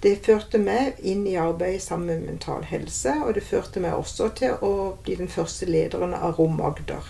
Det 0.00 0.14
førte 0.24 0.58
meg 0.58 0.96
inn 1.04 1.26
i 1.28 1.36
arbeidet 1.36 1.82
sammen 1.84 2.06
med 2.08 2.26
Mental 2.30 2.62
Helse, 2.64 3.12
og 3.26 3.34
det 3.36 3.42
førte 3.44 3.82
meg 3.84 3.92
også 3.98 4.30
til 4.38 4.54
å 4.64 4.70
bli 5.04 5.18
den 5.20 5.28
første 5.28 5.68
lederen 5.68 6.14
av 6.16 6.38
Rom 6.40 6.60
Agder. 6.64 7.04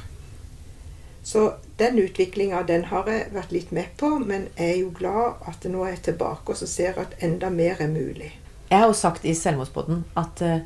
Så 1.23 1.53
den 1.79 1.99
utviklinga 2.03 2.63
den 2.67 2.89
har 2.91 3.07
jeg 3.07 3.29
vært 3.35 3.53
litt 3.55 3.71
med 3.77 3.93
på, 4.01 4.09
men 4.19 4.49
jeg 4.57 4.73
er 4.73 4.81
jo 4.81 4.91
glad 4.97 5.47
at 5.47 5.65
nå 5.71 5.85
er 5.85 5.95
jeg 5.95 6.03
tilbake 6.11 6.51
og 6.55 6.59
så 6.59 6.67
ser 6.67 6.99
at 6.99 7.15
enda 7.23 7.51
mer 7.55 7.79
er 7.79 7.93
mulig. 7.93 8.33
Jeg 8.71 8.79
har 8.79 8.89
jo 8.91 8.97
sagt 8.97 9.27
i 9.27 9.35
Selvmordspodden 9.37 10.05
at 10.19 10.43
eh, 10.47 10.63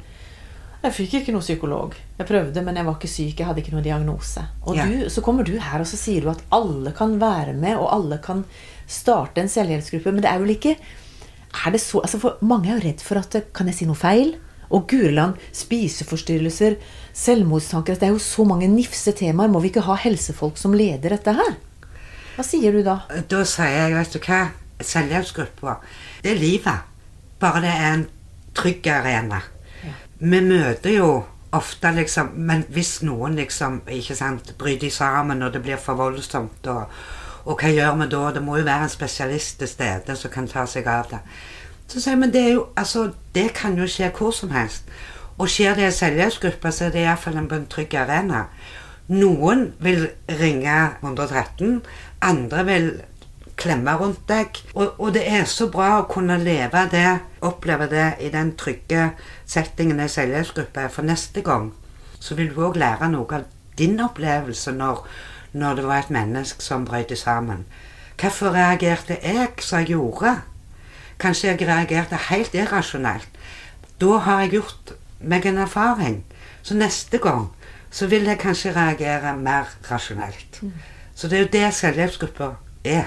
jeg 0.85 0.93
fikk 0.93 1.15
ikke 1.19 1.33
noe 1.35 1.45
psykolog. 1.45 1.95
Jeg 2.19 2.29
prøvde, 2.29 2.63
men 2.65 2.77
jeg 2.77 2.87
var 2.87 2.99
ikke 2.99 3.09
syk. 3.09 3.39
Jeg 3.41 3.49
hadde 3.49 3.63
ikke 3.63 3.73
noen 3.73 3.87
diagnose. 3.87 4.43
Og 4.69 4.77
Ja. 4.77 4.85
du, 4.87 5.09
så 5.11 5.23
kommer 5.25 5.45
du 5.45 5.55
her 5.59 5.81
og 5.81 5.89
så 5.89 5.97
sier 5.97 6.21
du 6.25 6.29
at 6.33 6.43
alle 6.53 6.93
kan 6.97 7.17
være 7.21 7.55
med, 7.57 7.79
og 7.81 7.89
alle 7.93 8.19
kan 8.25 8.45
starte 8.87 9.41
en 9.41 9.49
selvhjelpsgruppe. 9.49 10.13
Men 10.13 10.23
det 10.23 10.31
er 10.31 10.43
vel 10.43 10.53
ikke 10.55 10.77
er 11.67 11.75
det 11.75 11.81
så, 11.83 12.01
altså 12.05 12.21
for 12.23 12.43
Mange 12.45 12.71
er 12.71 12.79
jo 12.79 12.87
redd 12.89 13.05
for 13.05 13.21
at 13.21 13.37
eh, 13.39 13.47
kan 13.55 13.71
jeg 13.71 13.79
si 13.79 13.89
noe 13.89 13.99
feil? 13.99 14.35
Og 14.75 14.89
Guriland, 14.91 15.37
spiseforstyrrelser, 15.55 16.79
selvmordstanker 17.15 17.99
Det 18.01 18.09
er 18.09 18.15
jo 18.15 18.23
så 18.23 18.47
mange 18.49 18.67
nifse 18.69 19.13
temaer. 19.15 19.53
Må 19.53 19.61
vi 19.63 19.71
ikke 19.71 19.85
ha 19.87 19.97
helsefolk 20.01 20.59
som 20.59 20.75
leder 20.75 21.15
dette 21.15 21.35
her? 21.37 21.55
Hva 22.35 22.47
sier 22.47 22.75
du 22.75 22.83
da? 22.83 23.05
Da 23.31 23.45
sier 23.47 23.71
jeg, 23.71 23.95
vet 23.95 24.17
du 24.17 24.25
hva, 24.25 24.41
selvhjelpsgruppa, 24.83 25.77
det 26.25 26.33
er 26.33 26.41
livet. 26.41 26.89
Bare 27.39 27.63
det 27.63 27.71
er 27.71 27.91
en 27.93 28.09
trygg 28.57 28.89
arena. 28.91 29.45
Vi 30.19 30.41
møter 30.41 30.97
jo 30.97 31.09
ofte 31.55 31.91
liksom 31.95 32.33
Men 32.35 32.65
hvis 32.75 32.97
noen 33.07 33.37
liksom 33.39 33.83
ikke 33.87 34.17
sant, 34.19 34.55
bryter 34.59 34.91
sammen, 34.91 35.43
og 35.43 35.53
det 35.55 35.63
blir 35.63 35.79
for 35.79 35.99
voldsomt, 36.01 36.67
og, 36.67 36.91
og 37.45 37.61
hva 37.61 37.71
gjør 37.73 37.99
vi 38.01 38.09
da? 38.13 38.23
Det 38.35 38.43
må 38.43 38.57
jo 38.57 38.65
være 38.65 38.89
en 38.89 38.93
spesialist 38.93 39.59
til 39.59 39.69
stede 39.69 40.17
som 40.17 40.33
kan 40.33 40.49
ta 40.49 40.65
seg 40.67 40.89
av 40.89 41.11
det. 41.11 41.21
Så 41.89 42.01
sier 42.01 42.17
vi 42.17 42.31
det 42.33 42.47
jo 42.55 42.67
Altså, 42.77 43.11
det 43.35 43.53
kan 43.55 43.77
jo 43.79 43.87
skje 43.87 44.11
hvor 44.17 44.33
som 44.33 44.51
helst. 44.51 44.89
Og 45.39 45.51
skjer 45.51 45.75
det 45.75 45.89
i 45.89 45.95
selvhjelpsgruppa, 45.95 46.71
så 46.71 46.85
er 46.85 46.95
det 46.95 47.03
iallfall 47.03 47.37
en, 47.37 47.51
en 47.53 47.67
trygg 47.67 47.95
arena. 47.99 48.45
Noen 49.09 49.73
vil 49.83 50.07
ringe 50.41 50.77
113, 51.03 51.83
andre 52.23 52.65
vil 52.65 52.87
klemme 53.57 53.97
rundt 53.99 54.23
deg. 54.29 54.61
Og, 54.75 54.95
og, 54.99 55.13
det 55.15 55.25
er 55.29 55.45
så 55.51 55.69
bra 55.73 55.99
å 55.99 56.09
kunne 56.11 56.39
leve 56.41 56.87
det, 56.93 57.09
oppleve 57.45 57.89
det 57.91 58.07
i 58.25 58.31
den 58.33 58.55
trygge 58.59 59.11
settingen 59.47 60.01
i 60.01 60.09
selvhjelpsgruppa. 60.09 60.89
For 60.93 61.07
neste 61.07 61.43
gang 61.45 61.73
så 62.21 62.39
vil 62.39 62.55
du 62.55 62.63
òg 62.65 62.79
lære 62.81 63.11
noe 63.13 63.41
av 63.41 63.51
din 63.79 63.99
opplevelse 64.01 64.73
når, 64.73 65.03
når 65.55 65.75
det 65.79 65.87
var 65.87 66.03
et 66.03 66.11
menneske 66.11 66.63
som 66.63 66.85
brøt 66.85 67.13
sammen. 67.19 67.65
Hvorfor 68.21 68.55
reagerte 68.55 69.19
jeg 69.23 69.49
som 69.63 69.79
jeg 69.79 69.95
gjorde? 69.95 70.35
Kanskje 71.19 71.49
jeg 71.49 71.69
reagerte 71.69 72.19
helt 72.29 72.55
irrasjonelt. 72.55 73.29
Da 74.01 74.19
har 74.27 74.41
jeg 74.41 74.51
gjort 74.59 74.95
meg 75.21 75.47
en 75.47 75.59
erfaring. 75.59 76.25
Så 76.63 76.75
neste 76.75 77.19
gang 77.19 77.49
så 77.91 78.07
vil 78.07 78.27
jeg 78.27 78.39
kanskje 78.39 78.75
reagere 78.75 79.37
mer 79.37 79.71
rasjonelt. 79.91 80.63
Mm. 80.63 80.73
Så 81.15 81.29
det 81.29 81.39
er 81.39 81.43
jo 81.43 81.53
det 81.53 81.75
selvhjelpsgrupper 81.75 82.55
er. 82.85 83.05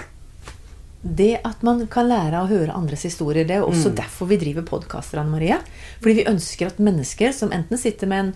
Det 1.01 1.37
at 1.45 1.61
man 1.63 1.83
kan 1.91 2.07
lære 2.09 2.39
å 2.41 2.49
høre 2.49 2.73
andres 2.75 3.05
historier. 3.05 3.45
Det 3.45 3.57
er 3.57 3.61
jo 3.61 3.69
også 3.69 3.91
mm. 3.91 3.97
derfor 3.99 4.29
vi 4.31 4.39
driver 4.41 4.65
podkaster, 4.65 5.21
Anne 5.21 5.35
Marie. 5.35 5.59
Fordi 6.01 6.15
vi 6.19 6.29
ønsker 6.29 6.71
at 6.71 6.81
mennesker 6.83 7.35
som 7.35 7.53
enten 7.55 7.79
sitter 7.79 8.09
med 8.09 8.23
en 8.23 8.31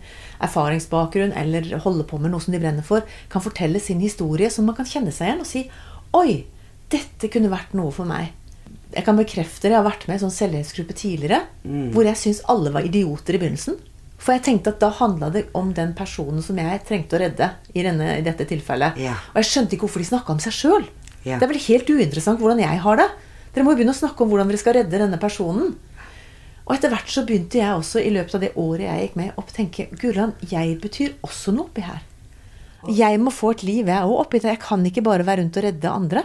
erfaringsbakgrunn 0.45 1.33
eller 1.37 1.71
holder 1.81 2.07
på 2.07 2.21
med 2.21 2.33
noe 2.33 2.43
som 2.43 2.53
de 2.53 2.61
brenner 2.61 2.85
for, 2.85 3.07
kan 3.33 3.43
fortelle 3.43 3.81
sin 3.81 4.03
historie, 4.03 4.51
som 4.53 4.69
man 4.69 4.77
kan 4.77 4.87
kjenne 4.87 5.13
seg 5.15 5.31
igjen 5.31 5.45
og 5.45 5.49
si 5.49 5.65
Oi, 6.11 6.41
dette 6.91 7.29
kunne 7.31 7.49
vært 7.51 7.73
noe 7.77 7.93
for 7.95 8.07
meg. 8.07 8.33
Jeg 8.91 9.05
kan 9.07 9.15
bekrefte 9.15 9.69
det. 9.69 9.71
Jeg 9.71 9.79
har 9.79 9.87
vært 9.87 10.03
med 10.07 10.17
i 10.17 10.19
en 10.19 10.25
sånn 10.25 10.35
selvhjelpsgruppe 10.35 10.95
tidligere 10.99 11.45
mm. 11.63 11.93
hvor 11.95 12.03
jeg 12.03 12.19
syns 12.19 12.43
alle 12.51 12.73
var 12.75 12.83
idioter 12.87 13.37
i 13.37 13.41
begynnelsen. 13.41 13.79
For 14.21 14.35
jeg 14.35 14.43
tenkte 14.45 14.75
at 14.75 14.81
da 14.83 14.91
handla 14.93 15.31
det 15.33 15.47
om 15.57 15.71
den 15.73 15.95
personen 15.97 16.43
som 16.45 16.59
jeg 16.61 16.83
trengte 16.85 17.17
å 17.17 17.21
redde. 17.23 17.47
i, 17.73 17.81
denne, 17.81 18.17
i 18.19 18.25
dette 18.25 18.45
tilfellet. 18.45 18.99
Ja. 19.01 19.15
Og 19.31 19.39
jeg 19.41 19.49
skjønte 19.49 19.75
ikke 19.75 19.87
hvorfor 19.87 20.03
de 20.03 20.09
snakka 20.11 20.35
om 20.35 20.43
seg 20.43 20.53
sjøl. 20.53 20.85
Ja. 21.25 21.37
Det 21.37 21.45
er 21.45 21.51
vel 21.53 21.63
helt 21.67 21.89
uinteressant 21.89 22.41
hvordan 22.41 22.61
jeg 22.63 22.81
har 22.83 22.99
det. 22.99 23.07
Dere 23.51 23.65
må 23.65 23.73
jo 23.73 23.81
begynne 23.81 23.95
å 23.95 24.01
snakke 24.01 24.23
om 24.23 24.31
hvordan 24.31 24.51
dere 24.51 24.61
skal 24.61 24.77
redde 24.79 25.01
denne 25.01 25.19
personen. 25.21 25.73
Og 26.65 26.75
etter 26.75 26.93
hvert 26.93 27.09
så 27.11 27.25
begynte 27.27 27.59
jeg 27.59 27.75
også 27.75 28.01
i 28.01 28.13
løpet 28.13 28.37
av 28.37 28.43
det 28.45 28.53
året 28.59 28.85
jeg 28.85 29.05
gikk 29.05 29.17
med, 29.19 29.33
å 29.35 29.43
tenke 29.49 29.87
Gulland, 29.99 30.37
jeg 30.47 30.77
betyr 30.81 31.17
også 31.25 31.53
noe 31.55 31.67
oppi 31.67 31.83
her. 31.83 32.03
Jeg 32.89 33.19
må 33.21 33.33
få 33.33 33.51
et 33.53 33.63
liv, 33.67 33.89
jeg 33.89 34.07
òg, 34.07 34.13
oppi 34.23 34.39
det. 34.41 34.55
Jeg 34.55 34.61
kan 34.63 34.85
ikke 34.87 35.03
bare 35.05 35.25
være 35.27 35.43
rundt 35.43 35.57
og 35.59 35.65
redde 35.67 35.91
andre. 35.91 36.23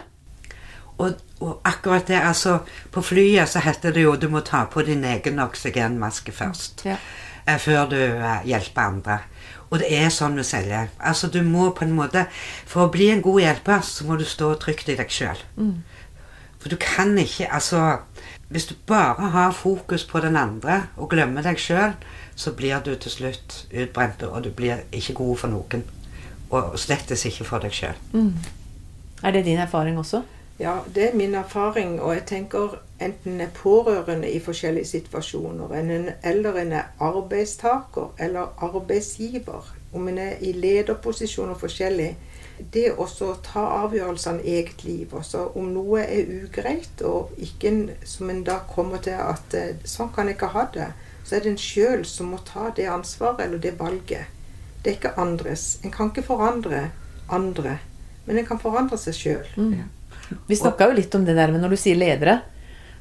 Og, 0.96 1.18
og, 1.44 1.58
akkurat 1.68 2.06
det, 2.08 2.16
altså 2.24 2.62
På 2.88 3.02
flyet 3.04 3.50
så 3.52 3.60
heter 3.60 3.92
det 3.92 4.06
jo 4.06 4.14
du 4.16 4.30
må 4.32 4.40
ta 4.40 4.62
på 4.64 4.80
din 4.86 5.04
egen 5.04 5.42
oksygenmaske 5.44 6.32
først. 6.32 6.86
Ja. 6.88 6.96
Eh, 7.44 7.58
før 7.60 7.90
du 7.90 7.98
eh, 8.00 8.46
hjelper 8.48 8.86
andre. 8.86 9.18
Og 9.70 9.80
det 9.82 9.90
er 9.90 10.12
sånn 10.14 10.38
vi 10.38 10.44
selger. 10.46 10.90
Altså 10.98 11.30
du 11.32 11.40
må 11.42 11.70
på 11.74 11.84
en 11.86 11.94
måte 11.96 12.26
For 12.66 12.86
å 12.86 12.92
bli 12.92 13.10
en 13.10 13.22
god 13.24 13.40
hjelper, 13.42 13.82
så 13.82 14.06
må 14.06 14.18
du 14.18 14.24
stå 14.24 14.52
trygt 14.62 14.90
i 14.92 14.98
deg 14.98 15.10
sjøl. 15.10 15.40
Mm. 15.56 15.82
For 16.62 16.70
du 16.70 16.76
kan 16.80 17.16
ikke 17.18 17.50
Altså 17.50 17.98
Hvis 18.48 18.68
du 18.70 18.74
bare 18.86 19.30
har 19.34 19.56
fokus 19.56 20.04
på 20.06 20.22
den 20.22 20.36
andre 20.38 20.84
og 20.96 21.10
glemmer 21.10 21.42
deg 21.42 21.58
sjøl, 21.58 21.96
så 22.36 22.52
blir 22.54 22.78
du 22.84 22.92
til 22.94 23.10
slutt 23.10 23.66
utbrent, 23.72 24.22
og 24.22 24.44
du 24.44 24.50
blir 24.54 24.84
ikke 24.92 25.16
god 25.18 25.36
for 25.40 25.50
noen. 25.50 25.82
Og 26.54 26.76
slettes 26.78 27.24
ikke 27.26 27.46
for 27.48 27.64
deg 27.64 27.74
sjøl. 27.74 27.98
Mm. 28.12 28.36
Er 29.24 29.34
det 29.34 29.44
din 29.48 29.58
erfaring 29.58 29.98
også? 29.98 30.22
Ja, 30.58 30.78
det 30.94 31.08
er 31.08 31.16
min 31.16 31.34
erfaring. 31.34 32.00
Og 32.00 32.14
jeg 32.14 32.26
tenker 32.26 32.78
enten 33.00 33.32
en 33.32 33.40
er 33.40 33.52
pårørende 33.54 34.30
i 34.30 34.40
forskjellige 34.40 34.84
situasjoner, 34.84 35.72
eller 36.24 36.60
en 36.60 36.72
er 36.72 36.82
arbeidstaker 37.00 38.14
eller 38.18 38.64
arbeidsgiver, 38.64 39.74
om 39.92 40.08
en 40.08 40.18
er 40.18 40.36
i 40.40 40.52
lederposisjoner 40.52 41.54
forskjellig, 41.54 42.16
det 42.72 42.86
å 42.96 43.06
ta 43.44 43.64
avgjørelsene 43.82 44.44
i 44.44 44.54
eget 44.60 44.84
liv. 44.84 45.12
Også 45.12 45.42
om 45.54 45.68
noe 45.74 46.00
er 46.00 46.30
ugreit, 46.44 47.02
og 47.04 47.34
ikke 47.36 47.74
som 48.04 48.30
en 48.30 48.44
da 48.44 48.58
kommer 48.70 49.02
til 49.04 49.18
at 49.20 49.54
eh, 49.54 49.76
sånn 49.84 50.12
kan 50.14 50.30
jeg 50.30 50.38
ikke 50.38 50.54
ha 50.54 50.64
det, 50.72 50.88
så 51.24 51.36
er 51.36 51.44
det 51.44 51.52
en 51.52 51.60
sjøl 51.60 52.06
som 52.08 52.32
må 52.32 52.40
ta 52.46 52.70
det 52.76 52.86
ansvaret 52.88 53.44
eller 53.44 53.58
det 53.58 53.74
valget. 53.78 54.32
Det 54.82 54.92
er 54.92 54.96
ikke 54.96 55.18
andres. 55.20 55.78
En 55.84 55.92
kan 55.92 56.08
ikke 56.08 56.22
forandre 56.22 56.90
andre, 57.28 57.78
men 58.24 58.38
en 58.38 58.48
kan 58.48 58.62
forandre 58.62 58.96
seg 59.00 59.18
sjøl. 59.20 59.52
Mm. 59.56 59.84
Vi 60.46 60.58
snakka 60.58 60.90
jo 60.90 60.96
litt 60.98 61.14
om 61.14 61.24
det 61.26 61.36
der, 61.38 61.52
men 61.54 61.62
når 61.62 61.74
du 61.74 61.80
sier 61.80 61.98
ledere, 61.98 62.40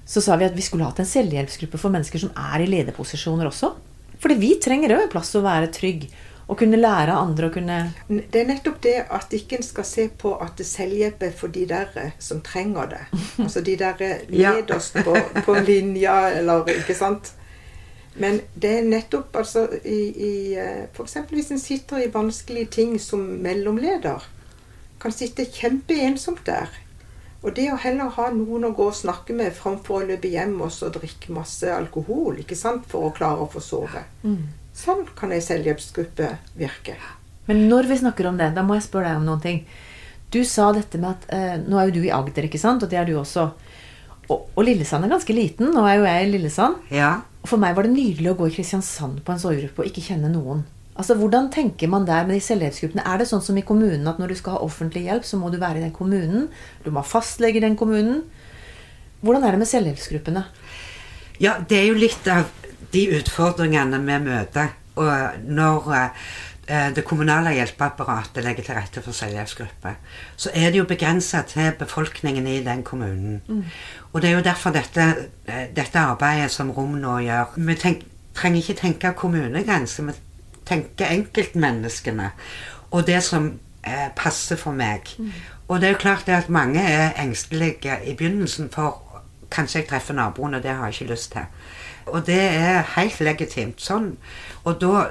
så 0.05 0.21
sa 0.21 0.37
vi 0.37 0.45
at 0.45 0.55
vi 0.55 0.61
skulle 0.65 0.85
hatt 0.85 1.01
en 1.01 1.09
selvhjelpsgruppe 1.09 1.79
for 1.81 1.93
mennesker 1.93 2.21
som 2.21 2.33
er 2.37 2.61
i 2.61 2.69
lederposisjoner 2.69 3.49
også. 3.49 3.73
Fordi 4.21 4.37
vi 4.39 4.53
trenger 4.61 4.93
òg 4.99 5.09
plass 5.13 5.33
til 5.33 5.41
å 5.41 5.47
være 5.47 5.71
trygg 5.73 6.05
og 6.45 6.59
kunne 6.59 6.77
lære 6.77 7.13
andre 7.17 7.47
å 7.49 7.53
kunne 7.53 7.77
Det 8.07 8.37
er 8.37 8.49
nettopp 8.49 8.77
det 8.83 8.99
at 9.17 9.33
ikke 9.33 9.57
en 9.57 9.65
skal 9.65 9.87
se 9.89 10.05
på 10.13 10.35
at 10.41 10.53
det 10.59 10.67
selvhjelp 10.69 11.23
er 11.25 11.33
for 11.33 11.53
de 11.53 11.65
der 11.69 11.89
eh, 11.97 12.13
som 12.21 12.43
trenger 12.45 12.91
det. 12.93 13.01
Altså 13.45 13.65
de 13.65 13.75
der 13.81 14.05
eh, 14.05 14.21
nederst 14.29 15.01
på, 15.05 15.15
på 15.45 15.57
linja, 15.65 16.19
eller 16.37 16.69
Ikke 16.75 16.97
sant? 16.97 17.33
Men 18.15 18.39
det 18.53 18.77
er 18.77 18.85
nettopp 18.87 19.35
altså 19.35 19.65
i, 19.83 19.99
i 20.13 20.33
eh, 20.53 20.85
F.eks. 20.93 21.17
hvis 21.33 21.51
en 21.51 21.59
sitter 21.59 22.05
i 22.05 22.11
vanskelige 22.13 22.71
ting 22.77 22.95
som 23.01 23.25
mellomleder. 23.43 24.23
Kan 25.01 25.11
sitte 25.11 25.49
kjempeensomt 25.49 26.45
der 26.45 26.69
og 27.45 27.53
det 27.53 27.67
å 27.69 27.77
heller 27.77 28.09
ha 28.15 28.27
noen 28.33 28.65
å 28.65 28.73
gå 28.73 28.87
og 28.89 28.97
snakke 28.97 29.35
med 29.37 29.53
framfor 29.53 30.01
å 30.01 30.07
løpe 30.09 30.31
hjem 30.33 30.57
og 30.65 30.95
drikke 30.95 31.33
masse 31.35 31.69
alkohol 31.69 32.39
ikke 32.41 32.57
sant, 32.57 32.87
for 32.89 33.05
å 33.05 33.13
klare 33.13 33.45
å 33.45 33.49
få 33.51 33.61
sove. 33.61 34.01
Mm. 34.25 34.47
Sånn 34.75 35.05
kan 35.15 35.31
ei 35.31 35.43
selvhjelpsgruppe 35.45 36.31
virke. 36.57 36.97
Men 37.45 37.67
når 37.69 37.91
vi 37.91 37.99
snakker 38.01 38.31
om 38.31 38.39
det, 38.39 38.49
da 38.55 38.63
må 38.65 38.79
jeg 38.79 38.87
spørre 38.87 39.11
deg 39.11 39.21
om 39.21 39.29
noen 39.29 39.43
ting. 39.43 39.61
Du 40.33 40.41
sa 40.47 40.71
dette 40.73 40.97
med 40.99 41.13
at 41.13 41.27
eh, 41.31 41.53
Nå 41.61 41.77
er 41.77 41.89
jo 41.89 41.99
du 41.99 42.07
i 42.07 42.11
Agder, 42.11 42.49
ikke 42.49 42.59
sant? 42.59 42.83
Og 42.83 42.89
det 42.91 42.97
er 42.99 43.05
du 43.07 43.13
også. 43.19 43.45
Og, 44.25 44.49
og, 44.49 44.61
Lillesand 44.65 45.05
er 45.05 45.13
ganske 45.13 45.35
liten. 45.37 45.69
Nå 45.71 45.85
er 45.85 45.99
jo 45.99 46.07
jeg 46.09 46.25
i 46.25 46.31
Lillesand. 46.33 46.89
Ja. 46.91 47.13
Og 47.43 47.51
for 47.53 47.61
meg 47.61 47.77
var 47.77 47.85
det 47.85 47.93
nydelig 47.93 48.33
å 48.33 48.39
gå 48.39 48.49
i 48.49 48.55
Kristiansand 48.57 49.21
på 49.23 49.35
en 49.35 49.41
sovegruppe 49.41 49.83
og 49.83 49.91
ikke 49.91 50.03
kjenne 50.07 50.33
noen. 50.33 50.65
Altså, 50.95 51.15
Hvordan 51.19 51.51
tenker 51.51 51.87
man 51.91 52.07
der 52.07 52.25
med 52.27 52.37
de 52.37 52.43
selvhjelpsgruppene? 52.43 53.03
Er 53.03 53.19
det 53.19 53.27
sånn 53.27 53.43
som 53.43 53.57
i 53.59 53.65
kommunen 53.67 54.07
at 54.07 54.19
når 54.19 54.31
du 54.31 54.37
skal 54.39 54.55
ha 54.55 54.63
offentlig 54.63 55.03
hjelp, 55.09 55.27
så 55.27 55.39
må 55.39 55.51
du 55.51 55.59
være 55.59 55.81
i 55.81 55.83
den 55.83 55.95
kommunen? 55.95 56.47
Du 56.85 56.91
må 56.91 57.03
ha 57.03 57.07
fastlege 57.07 57.59
i 57.59 57.65
den 57.65 57.75
kommunen? 57.75 58.23
Hvordan 59.25 59.43
er 59.43 59.55
det 59.55 59.59
med 59.59 59.71
selvhjelpsgruppene? 59.71 60.45
Ja, 61.43 61.57
det 61.59 61.81
er 61.81 61.89
jo 61.89 61.99
litt 61.99 62.27
av 62.31 62.47
de 62.93 63.05
utfordringene 63.17 63.99
vi 64.05 64.19
møter. 64.23 64.71
Og 64.95 65.39
når 65.51 65.89
eh, 65.99 66.89
det 66.95 67.03
kommunale 67.03 67.51
hjelpeapparatet 67.57 68.45
legger 68.45 68.63
til 68.63 68.77
rette 68.77 69.03
for 69.03 69.17
selvhjelpsgrupper, 69.17 69.97
så 70.39 70.53
er 70.55 70.71
det 70.71 70.79
jo 70.79 70.87
begrensa 70.87 71.43
til 71.49 71.73
befolkningen 71.79 72.47
i 72.47 72.61
den 72.63 72.85
kommunen. 72.87 73.41
Mm. 73.47 73.65
Og 74.13 74.21
det 74.21 74.29
er 74.29 74.37
jo 74.37 74.45
derfor 74.47 74.71
dette, 74.75 75.09
eh, 75.45 75.65
dette 75.75 75.99
arbeidet 75.99 76.53
som 76.55 76.71
Rom 76.71 76.95
nå 77.01 77.17
gjør 77.25 77.57
Vi 77.57 77.75
tenk, 77.75 78.05
trenger 78.35 78.61
ikke 78.61 78.79
tenke 78.79 79.13
kommunegrenser. 79.19 80.07
Vi 80.07 80.24
tenke 80.65 81.07
enkeltmenneskene 81.07 82.31
og 82.91 83.07
det 83.07 83.21
som 83.23 83.51
eh, 83.83 84.09
passer 84.15 84.59
for 84.59 84.75
meg. 84.75 85.09
Mm. 85.17 85.31
Og 85.67 85.81
det 85.81 85.87
er 85.87 85.95
jo 85.95 86.03
klart 86.03 86.29
at 86.29 86.49
mange 86.49 86.81
er 86.81 87.15
engstelige 87.21 87.99
i 88.05 88.15
begynnelsen 88.15 88.69
for 88.73 89.01
Kanskje 89.51 89.79
jeg 89.79 89.87
treffer 89.87 90.13
naboen, 90.17 90.53
og 90.53 90.63
det 90.63 90.71
har 90.73 90.89
jeg 90.89 90.93
ikke 90.93 91.11
lyst 91.13 91.31
til. 91.31 91.41
Og 92.05 92.25
det 92.25 92.39
er 92.39 92.81
helt 92.95 93.19
legitimt 93.21 93.81
sånn. 93.81 94.17
Og 94.63 94.81
da 94.81 95.05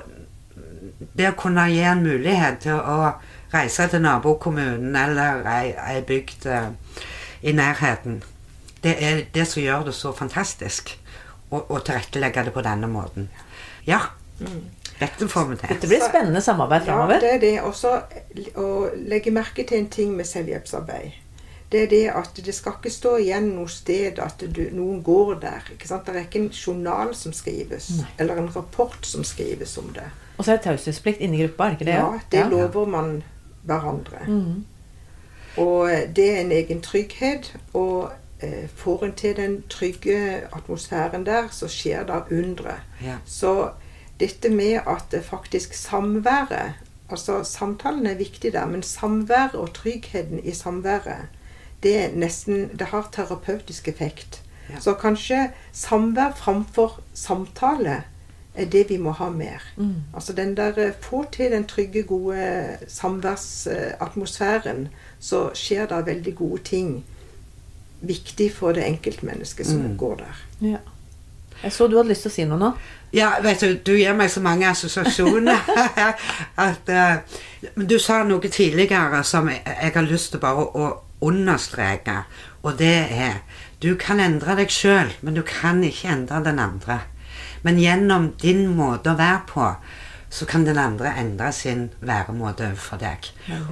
Det 1.17 1.29
å 1.29 1.37
kunne 1.39 1.65
gi 1.71 1.81
en 1.81 2.03
mulighet 2.03 2.59
til 2.61 2.77
å 2.77 3.15
reise 3.55 3.87
til 3.89 4.03
nabokommunen 4.03 4.97
eller 4.97 5.47
ei, 5.49 5.73
ei 5.73 6.03
bygd 6.07 6.47
eh, 6.47 7.01
i 7.43 7.53
nærheten, 7.53 8.23
det 8.83 8.95
er 9.01 9.23
det 9.35 9.47
som 9.49 9.63
gjør 9.63 9.87
det 9.89 9.95
så 9.95 10.13
fantastisk 10.13 10.93
å 11.51 11.79
tilrettelegge 11.79 12.45
det 12.45 12.53
på 12.55 12.63
denne 12.65 12.89
måten. 12.91 13.29
Ja. 13.87 14.01
Mm. 14.41 14.74
Dette 15.01 15.29
får 15.29 15.45
vi 15.51 15.57
til. 15.57 15.69
Dette 15.69 15.89
blir 15.91 16.03
spennende 16.05 16.41
samarbeid 16.41 16.87
framover. 16.87 17.15
Ja, 17.15 17.21
det 17.21 17.33
er 17.35 17.41
det. 17.43 17.53
Også 17.67 17.95
å 18.61 18.69
legge 18.95 19.33
merke 19.35 19.65
til 19.67 19.79
en 19.83 19.89
ting 19.91 20.17
med 20.17 20.25
selvhjelpsarbeid. 20.31 21.21
det 21.73 21.83
er 21.83 21.87
det 21.91 22.05
at 22.15 22.37
det 22.47 22.55
skal 22.55 22.77
ikke 22.79 22.91
stå 22.93 23.17
igjen 23.19 23.49
noe 23.57 23.69
sted 23.69 24.19
at 24.23 24.45
du, 24.47 24.61
noen 24.73 25.03
går 25.03 25.35
der. 25.43 25.73
ikke 25.73 25.89
sant? 25.89 26.07
Det 26.07 26.15
er 26.15 26.27
ikke 26.29 26.39
en 26.45 26.53
journal 26.55 27.15
som 27.15 27.33
skrives, 27.33 27.89
Nei. 27.99 28.07
eller 28.19 28.37
en 28.37 28.51
rapport 28.57 28.99
som 29.07 29.25
skrives 29.25 29.79
om 29.79 29.91
det. 29.95 30.07
Og 30.39 30.45
så 30.45 30.53
er 30.53 30.57
det 30.57 30.65
taushetsplikt 30.69 31.21
inni 31.21 31.43
gruppa, 31.43 31.65
er 31.65 31.71
det 31.71 31.81
ikke 31.81 31.91
det? 31.91 31.99
Ja, 31.99 32.21
det 32.31 32.51
lover 32.51 32.87
man 32.87 33.23
hverandre. 33.63 34.23
Mm. 34.29 34.65
Og 35.57 35.91
det 36.17 36.31
er 36.31 36.41
en 36.41 36.53
egen 36.53 36.81
trygghet. 36.83 37.57
Og 37.73 38.11
eh, 38.41 38.69
får 38.77 39.05
en 39.05 39.13
til 39.13 39.37
den 39.37 39.63
trygge 39.71 40.43
atmosfæren 40.53 41.27
der, 41.27 41.49
så 41.51 41.69
skjer 41.69 42.07
det 42.07 42.23
undre. 42.39 42.79
Ja. 43.03 43.17
Så 43.27 43.71
dette 44.21 44.51
med 44.51 44.73
at 44.87 45.25
faktisk 45.25 45.75
samværet 45.75 46.73
Altså 47.11 47.45
samtalen 47.45 48.07
er 48.07 48.15
viktig 48.15 48.53
der, 48.53 48.67
men 48.67 48.83
samværet 48.83 49.55
og 49.55 49.75
tryggheten 49.75 50.45
i 50.45 50.51
samværet, 50.55 51.17
det 51.83 51.97
er 51.99 52.09
nesten 52.17 52.69
Det 52.79 52.87
har 52.87 53.09
terapeutisk 53.13 53.89
effekt. 53.89 54.43
Ja. 54.71 54.81
Så 54.81 54.95
kanskje 54.95 55.51
samvær 55.73 56.33
framfor 56.37 57.01
samtale 57.15 58.03
er 58.55 58.65
det 58.65 58.89
vi 58.89 58.97
må 58.97 59.11
ha 59.11 59.29
mer. 59.31 59.59
Mm. 59.77 59.95
Altså 60.15 60.33
den 60.33 60.57
der 60.57 60.73
eh, 60.79 60.93
Få 61.01 61.25
til 61.33 61.51
den 61.53 61.65
trygge, 61.67 62.03
gode 62.03 62.69
samværsatmosfæren, 62.89 64.89
så 65.21 65.51
skjer 65.55 65.87
det 65.87 66.07
veldig 66.07 66.35
gode 66.37 66.63
ting. 66.63 67.05
Viktig 68.01 68.55
for 68.55 68.73
det 68.73 68.87
enkeltmennesket 68.89 69.67
som 69.67 69.79
Mm. 69.79 69.97
går 69.99 70.15
der. 70.17 70.45
Ja. 70.69 70.77
Jeg 71.63 71.73
så 71.73 71.89
du 71.89 71.97
hadde 71.97 72.11
lyst 72.11 72.27
til 72.27 72.33
å 72.33 72.35
si 72.35 72.47
noe 72.49 72.61
nå. 72.61 72.71
Ja, 73.15 73.31
vet 73.45 73.63
du, 73.63 73.77
du 73.87 73.93
gir 73.95 74.17
meg 74.19 74.31
så 74.33 74.43
mange 74.43 74.67
assosiasjoner 74.69 75.69
at 76.67 76.91
uh, 76.91 77.41
Men 77.77 77.87
du 77.89 77.99
sa 78.03 78.23
noe 78.27 78.51
tidligere 78.51 79.23
som 79.25 79.49
jeg, 79.49 79.63
jeg 79.65 79.95
har 79.95 80.09
lyst 80.09 80.35
til 80.35 80.43
bare 80.43 80.67
å 80.67 80.89
understreke, 81.25 82.25
og 82.63 82.79
det 82.79 82.97
er 83.15 83.43
Du 83.81 83.95
kan 84.01 84.21
endre 84.21 84.57
deg 84.57 84.71
sjøl, 84.73 85.11
men 85.21 85.37
du 85.37 85.43
kan 85.45 85.83
ikke 85.85 86.09
endre 86.09 86.39
den 86.45 86.59
andre. 86.59 87.03
Men 87.63 87.77
gjennom 87.77 88.31
din 88.41 88.67
måte 88.77 89.13
å 89.13 89.19
være 89.19 89.43
på, 89.51 89.67
så 90.35 90.47
kan 90.49 90.65
den 90.67 90.79
andre 90.81 91.13
endre 91.21 91.53
sin 91.53 91.91
væremåte 92.01 92.71
for 92.81 92.99
deg. 92.99 93.29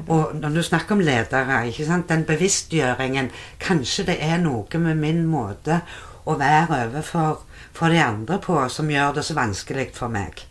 Og 0.07 0.35
når 0.37 0.59
du 0.59 0.63
snakker 0.63 0.95
om 0.95 1.01
ledere, 1.03 1.63
ikke 1.69 1.87
sant, 1.89 2.09
den 2.09 2.27
bevisstgjøringen 2.29 3.31
Kanskje 3.63 4.05
det 4.13 4.19
er 4.23 4.39
noe 4.43 4.83
med 4.85 5.01
min 5.01 5.25
måte 5.27 5.81
å 6.25 6.37
være 6.39 6.85
overfor 6.87 7.43
for 7.77 7.93
de 7.93 8.03
andre 8.03 8.39
på 8.43 8.59
som 8.73 8.91
gjør 8.91 9.17
det 9.19 9.25
så 9.27 9.37
vanskelig 9.39 9.91
for 9.97 10.13
meg. 10.13 10.45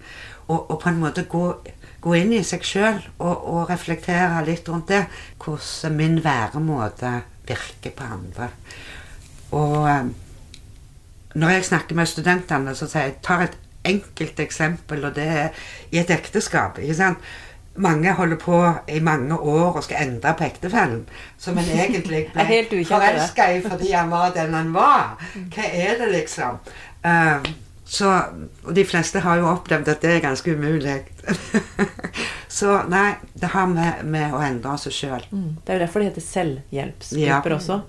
Og, 0.47 0.71
og 0.71 0.79
på 0.81 0.89
en 0.89 1.01
måte 1.01 1.27
gå, 1.29 1.43
gå 2.01 2.15
inn 2.17 2.33
i 2.35 2.43
seg 2.43 2.65
sjøl 2.65 2.99
og, 3.19 3.35
og 3.35 3.69
reflektere 3.69 4.41
litt 4.47 4.69
rundt 4.69 4.89
det. 4.91 5.05
Hvordan 5.41 5.97
min 5.97 6.19
væremåte 6.23 7.13
virker 7.47 7.95
på 7.95 8.09
andre. 8.17 8.49
Og 9.51 9.77
eh, 9.89 10.11
når 11.33 11.49
jeg 11.49 11.65
snakker 11.65 11.95
med 11.95 12.09
studentene, 12.09 12.75
så 12.75 12.87
sier 12.89 13.07
jeg 13.09 13.21
tar 13.23 13.45
et 13.45 13.57
enkelt 13.87 14.39
eksempel, 14.39 15.05
og 15.07 15.15
det 15.15 15.27
er 15.27 15.63
i 15.91 16.01
et 16.01 16.11
ekteskap. 16.13 16.79
ikke 16.79 16.97
sant? 16.97 17.31
Mange 17.75 18.11
holder 18.13 18.35
på 18.35 18.57
i 18.91 18.99
mange 18.99 19.37
år 19.39 19.77
og 19.79 19.83
skal 19.83 20.03
endre 20.03 20.33
på 20.37 20.43
ektefellen, 20.43 21.05
som 21.39 21.57
en 21.57 21.69
egentlig 21.71 22.25
ble 22.33 22.83
forelska 22.89 23.47
i 23.55 23.61
fordi 23.63 23.91
han 23.91 24.11
var 24.11 24.33
den 24.35 24.53
han 24.53 24.73
var. 24.75 25.15
Hva 25.55 25.69
er 25.71 25.95
det, 26.01 26.11
liksom? 26.11 26.59
Eh, 27.03 27.51
så, 27.91 28.07
og 28.63 28.73
de 28.77 28.83
fleste 28.87 29.19
har 29.19 29.37
jo 29.41 29.49
opplevd 29.51 29.89
at 29.91 30.01
det 30.01 30.11
er 30.15 30.21
ganske 30.23 30.53
umulig. 30.55 30.99
så 32.47 32.81
nei, 32.91 33.15
det 33.35 33.49
har 33.55 33.67
med, 33.71 34.03
med 34.07 34.33
å 34.35 34.39
endre 34.45 34.77
seg 34.79 34.95
sjøl. 34.95 35.25
Mm. 35.31 35.49
Det 35.65 35.73
er 35.73 35.79
jo 35.79 35.85
derfor 35.85 36.03
det 36.03 36.11
heter 36.11 36.27
selvhjelpsgrupper 36.27 37.55
Ja. 37.55 37.57
også. 37.57 37.81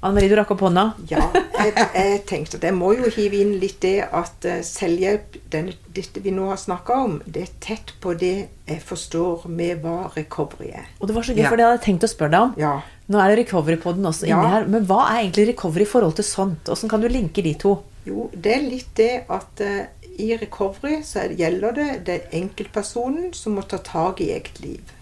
Anne 0.00 0.16
Marie, 0.16 0.30
du 0.32 0.36
rakk 0.38 0.54
opp 0.54 0.62
hånda. 0.64 0.82
Ja, 1.10 1.26
jeg, 1.60 1.74
jeg 1.76 2.20
tenkte 2.24 2.56
at 2.56 2.62
jeg 2.64 2.72
må 2.72 2.94
jo 2.96 3.10
hive 3.12 3.36
inn 3.42 3.50
litt 3.60 3.82
det 3.84 3.98
at 4.16 4.46
eh, 4.48 4.62
selvhjelp, 4.64 5.36
den, 5.52 5.74
dette 5.92 6.22
vi 6.24 6.32
nå 6.32 6.46
har 6.48 6.56
snakka 6.56 6.96
om, 7.04 7.18
det 7.28 7.42
er 7.42 7.50
tett 7.60 7.92
på 8.00 8.14
det 8.16 8.30
jeg 8.70 8.80
forstår 8.80 9.44
med 9.52 9.82
hva 9.84 10.06
recovery 10.14 10.70
er. 10.72 10.88
Og 11.02 11.10
det 11.10 11.18
var 11.18 11.28
så 11.28 11.36
gøy, 11.36 11.42
Ja. 11.44 11.50
for 11.52 11.60
det 11.60 11.66
hadde 11.68 11.76
jeg 11.82 11.84
tenkt 11.90 12.08
å 12.08 12.12
spørre 12.14 12.32
deg 12.32 12.46
om. 12.46 12.54
Ja. 12.64 12.72
Nå 13.12 13.20
er 13.20 13.28
det 13.34 13.42
recovery 13.42 13.76
på 13.82 13.92
den 13.98 14.08
også 14.08 14.24
inni 14.24 14.40
Ja. 14.40 14.48
her. 14.54 14.64
Men 14.72 14.88
hva 14.88 15.02
er 15.10 15.20
egentlig 15.26 15.50
recovery 15.52 15.84
i 15.84 15.92
forhold 15.92 16.16
til 16.16 16.24
sånt? 16.24 16.72
Åssen 16.72 16.88
kan 16.88 17.04
du 17.04 17.08
linke 17.12 17.44
de 17.44 17.52
to? 17.60 17.76
Jo, 18.06 18.30
det 18.32 18.54
er 18.54 18.64
litt 18.64 18.92
det 18.96 19.24
at 19.28 19.60
uh, 19.60 19.84
i 20.20 20.30
recovery 20.40 21.00
så 21.04 21.24
er, 21.24 21.36
gjelder 21.36 21.76
det 21.76 21.88
den 22.06 22.20
er 22.20 22.38
enkeltpersonen 22.40 23.34
som 23.36 23.58
må 23.58 23.64
ta 23.68 23.80
tak 23.84 24.20
i 24.20 24.30
eget 24.34 24.60
liv. 24.60 24.94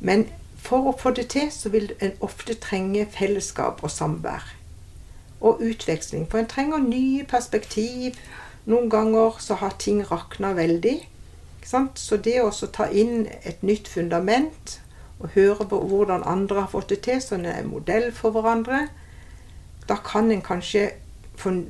Men 0.00 0.26
for 0.64 0.88
å 0.88 0.96
få 0.96 1.12
det 1.16 1.28
til, 1.34 1.50
så 1.52 1.68
vil 1.72 1.90
en 2.00 2.14
ofte 2.24 2.56
trenge 2.60 3.04
fellesskap 3.12 3.82
og 3.84 3.92
samvær. 3.92 4.46
Og 5.44 5.60
utveksling. 5.60 6.24
For 6.30 6.40
en 6.40 6.48
trenger 6.48 6.80
nye 6.80 7.24
perspektiv. 7.28 8.16
Noen 8.64 8.88
ganger 8.88 9.36
så 9.44 9.58
har 9.60 9.76
ting 9.78 10.00
rakna 10.08 10.54
veldig. 10.56 11.02
Så 11.64 12.16
det 12.20 12.38
å 12.40 12.50
ta 12.72 12.88
inn 12.88 13.26
et 13.42 13.62
nytt 13.64 13.88
fundament, 13.88 14.78
og 15.20 15.32
høre 15.36 15.64
på 15.68 15.78
hvordan 15.88 16.24
andre 16.28 16.64
har 16.64 16.72
fått 16.72 16.90
det 16.92 17.00
til, 17.06 17.20
sånn 17.24 17.46
en 17.46 17.52
er 17.52 17.68
modell 17.68 18.10
for 18.12 18.34
hverandre, 18.34 18.86
da 19.88 19.96
kan 20.04 20.32
en 20.32 20.44
kanskje 20.44 20.90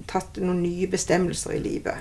tatt 0.07 0.37
noen 0.41 0.63
nye 0.63 0.87
bestemmelser 0.91 1.57
i 1.57 1.63
livet. 1.63 1.97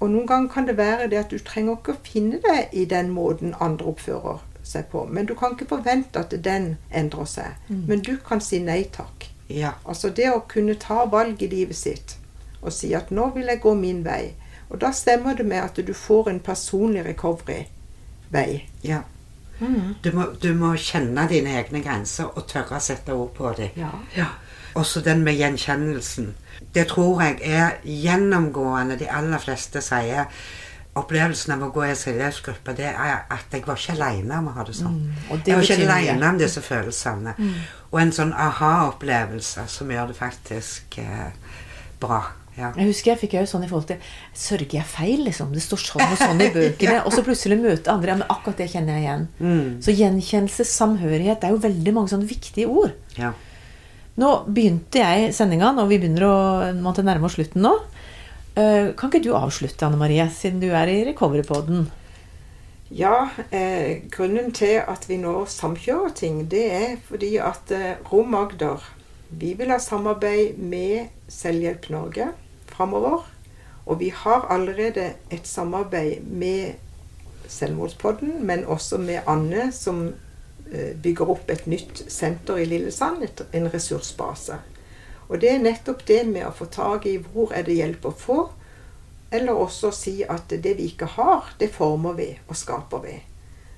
Og 0.00 0.10
noen 0.10 0.26
ganger 0.26 0.52
kan 0.52 0.66
det 0.66 0.76
være 0.76 1.08
det 1.10 1.18
at 1.18 1.30
du 1.30 1.38
trenger 1.38 1.78
ikke 1.78 1.94
å 1.94 2.02
finne 2.04 2.40
deg 2.44 2.72
i 2.72 2.84
den 2.84 3.10
måten 3.14 3.54
andre 3.60 3.86
oppfører 3.92 4.40
seg 4.62 4.88
på. 4.92 5.06
Men 5.06 5.26
du 5.26 5.34
kan 5.38 5.54
ikke 5.54 5.68
forvente 5.70 6.18
at 6.20 6.34
den 6.44 6.76
endrer 6.90 7.24
seg. 7.24 7.68
Men 7.68 8.00
du 8.00 8.16
kan 8.16 8.40
si 8.40 8.58
nei 8.62 8.84
takk. 8.92 9.28
Ja. 9.48 9.72
Altså 9.84 10.10
det 10.10 10.28
å 10.30 10.42
kunne 10.48 10.74
ta 10.74 11.06
valg 11.08 11.42
i 11.42 11.48
livet 11.48 11.76
sitt 11.76 12.16
og 12.60 12.72
si 12.74 12.90
at 12.94 13.10
'nå 13.10 13.30
vil 13.34 13.46
jeg 13.46 13.60
gå 13.60 13.74
min 13.74 14.04
vei'. 14.04 14.32
Og 14.70 14.80
da 14.80 14.90
stemmer 14.92 15.34
det 15.34 15.46
med 15.46 15.62
at 15.62 15.86
du 15.86 15.94
får 15.94 16.28
en 16.28 16.40
personlig 16.40 17.04
recovery-vei. 17.06 18.66
ja. 18.82 19.02
Du, 20.02 20.12
må, 20.12 20.24
du 20.42 20.54
må 20.54 20.76
kjenne 20.76 21.28
dine 21.28 21.56
egne 21.58 21.80
grenser 21.82 22.28
og 22.36 22.46
tørre 22.46 22.76
å 22.76 22.80
sette 22.80 23.14
ord 23.14 23.32
på 23.34 23.52
dem. 23.56 23.68
Ja. 23.76 23.90
Ja. 24.16 24.26
Også 24.78 25.02
den 25.04 25.24
med 25.26 25.38
gjenkjennelsen. 25.38 26.32
Det 26.74 26.86
tror 26.90 27.22
jeg 27.24 27.40
er 27.42 27.78
gjennomgående. 27.82 28.98
De 29.00 29.10
aller 29.10 29.42
fleste 29.42 29.82
sier 29.84 30.28
opplevelsen 30.98 31.54
av 31.54 31.62
å 31.66 31.70
gå 31.74 31.84
i 31.84 31.92
en 31.92 31.98
selvhjelpsgruppe, 31.98 32.74
det 32.78 32.88
er 32.90 33.20
at 33.30 33.54
jeg 33.54 33.62
var 33.66 33.78
ikke 33.78 33.94
aleine 33.94 34.40
om 34.40 34.50
å 34.50 34.56
ha 34.56 34.64
det 34.66 34.74
sånn. 34.78 34.96
Mm, 34.98 35.30
det 35.44 35.52
jeg 35.52 35.60
var 35.60 35.68
ikke. 35.68 35.84
Mm. 35.84 35.94
alene 35.94 36.32
om 36.32 36.40
disse 36.40 36.64
følelsene. 36.64 37.36
Og 37.92 38.02
en 38.02 38.12
sånn 38.14 38.34
aha-opplevelse 38.34 39.68
som 39.70 39.94
gjør 39.94 40.12
det 40.12 40.18
faktisk 40.18 40.98
eh, 41.02 41.56
bra. 42.02 42.22
Ja. 42.58 42.72
Jeg 42.74 42.88
husker 42.88 43.12
jeg 43.12 43.20
fikk 43.20 43.36
jo 43.36 43.44
sånn 43.46 43.62
i 43.62 43.68
forhold 43.70 43.86
til 43.86 44.14
Sørger 44.34 44.80
jeg 44.80 44.86
feil, 44.90 45.20
liksom? 45.28 45.52
Det 45.54 45.60
står 45.62 45.78
sånn 45.78 46.02
og 46.08 46.16
sånn 46.18 46.42
i 46.42 46.48
bøkene. 46.50 46.96
Og 47.06 47.14
så 47.14 47.22
plutselig 47.22 47.60
møte 47.60 47.92
andre. 47.92 48.10
Ja, 48.10 48.18
men 48.18 48.32
akkurat 48.34 48.58
det 48.58 48.66
kjenner 48.72 48.98
jeg 48.98 49.04
igjen. 49.04 49.28
Mm. 49.38 49.68
Så 49.84 49.94
gjenkjennelse, 49.94 50.66
samhørighet, 50.66 51.38
det 51.38 51.46
er 51.46 51.54
jo 51.54 51.62
veldig 51.62 51.94
mange 51.94 52.10
sånne 52.14 52.26
viktige 52.30 52.66
ord. 52.66 52.96
ja. 53.18 53.36
Nå 54.18 54.32
begynte 54.50 54.98
jeg 54.98 55.30
sendinga, 55.36 55.70
og 55.78 55.92
vi 55.92 56.00
begynner 56.02 56.26
å 56.26 56.92
nærme 57.06 57.28
oss 57.28 57.36
slutten 57.38 57.62
nå. 57.62 57.76
Eh, 58.58 58.90
Kan 58.98 59.12
ikke 59.12 59.22
du 59.22 59.32
avslutte, 59.38 59.86
Anne 59.86 60.00
Marie, 60.00 60.26
siden 60.34 60.58
du 60.60 60.72
er 60.74 60.90
i 60.90 61.04
recovery-poden? 61.12 61.86
Ja, 62.90 63.28
eh, 63.52 64.02
grunnen 64.10 64.50
til 64.56 64.80
at 64.80 65.04
vi 65.08 65.20
nå 65.20 65.44
samkjører 65.46 66.14
ting, 66.16 66.46
det 66.50 66.64
er 66.72 66.96
fordi 67.06 67.36
at 67.38 67.70
eh, 67.70 68.00
Rom 68.10 68.34
Agder 68.34 68.82
vi 69.28 69.52
vil 69.54 69.70
ha 69.70 69.78
samarbeid 69.78 70.56
med 70.58 71.12
Selvhjelp 71.28 71.90
Norge 71.92 72.30
framover. 72.66 73.26
Og 73.86 74.00
vi 74.00 74.08
har 74.08 74.46
allerede 74.50 75.12
et 75.30 75.46
samarbeid 75.46 76.24
med 76.24 76.80
Selvmordspodden, 77.48 78.46
men 78.46 78.64
også 78.64 78.98
med 78.98 79.20
Anne, 79.26 79.70
som 79.72 80.14
bygger 81.02 81.30
opp 81.32 81.50
et 81.50 81.66
nytt 81.66 82.02
senter 82.12 82.58
i 82.60 82.66
Lillesand, 82.68 83.24
en 83.52 83.70
ressursbase. 83.72 84.58
Og 85.28 85.40
det 85.40 85.50
er 85.52 85.62
nettopp 85.62 86.04
det 86.08 86.22
med 86.28 86.46
å 86.48 86.54
få 86.56 86.68
tak 86.72 87.06
i 87.08 87.18
hvor 87.20 87.52
er 87.56 87.66
det 87.66 87.76
hjelp 87.78 88.08
å 88.08 88.14
få, 88.16 88.38
eller 89.30 89.60
også 89.60 89.90
si 89.92 90.14
at 90.24 90.48
det 90.48 90.74
vi 90.78 90.88
ikke 90.88 91.10
har, 91.18 91.52
det 91.60 91.70
former 91.74 92.16
vi 92.16 92.30
og 92.46 92.56
skaper 92.56 93.04
vi. 93.04 93.16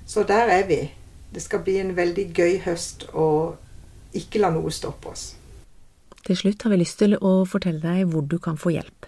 Så 0.06 0.22
der 0.26 0.50
er 0.50 0.66
vi. 0.68 0.80
Det 1.30 1.42
skal 1.42 1.62
bli 1.66 1.76
en 1.78 1.92
veldig 1.94 2.26
gøy 2.34 2.56
høst, 2.64 3.06
og 3.14 3.58
ikke 4.18 4.42
la 4.42 4.50
noe 4.54 4.70
stoppe 4.74 5.12
oss. 5.12 5.28
Til 6.26 6.36
slutt 6.36 6.62
har 6.66 6.74
vi 6.74 6.80
lyst 6.82 6.98
til 6.98 7.14
å 7.16 7.44
fortelle 7.48 7.82
deg 7.82 8.10
hvor 8.10 8.26
du 8.26 8.38
kan 8.42 8.58
få 8.58 8.74
hjelp. 8.74 9.06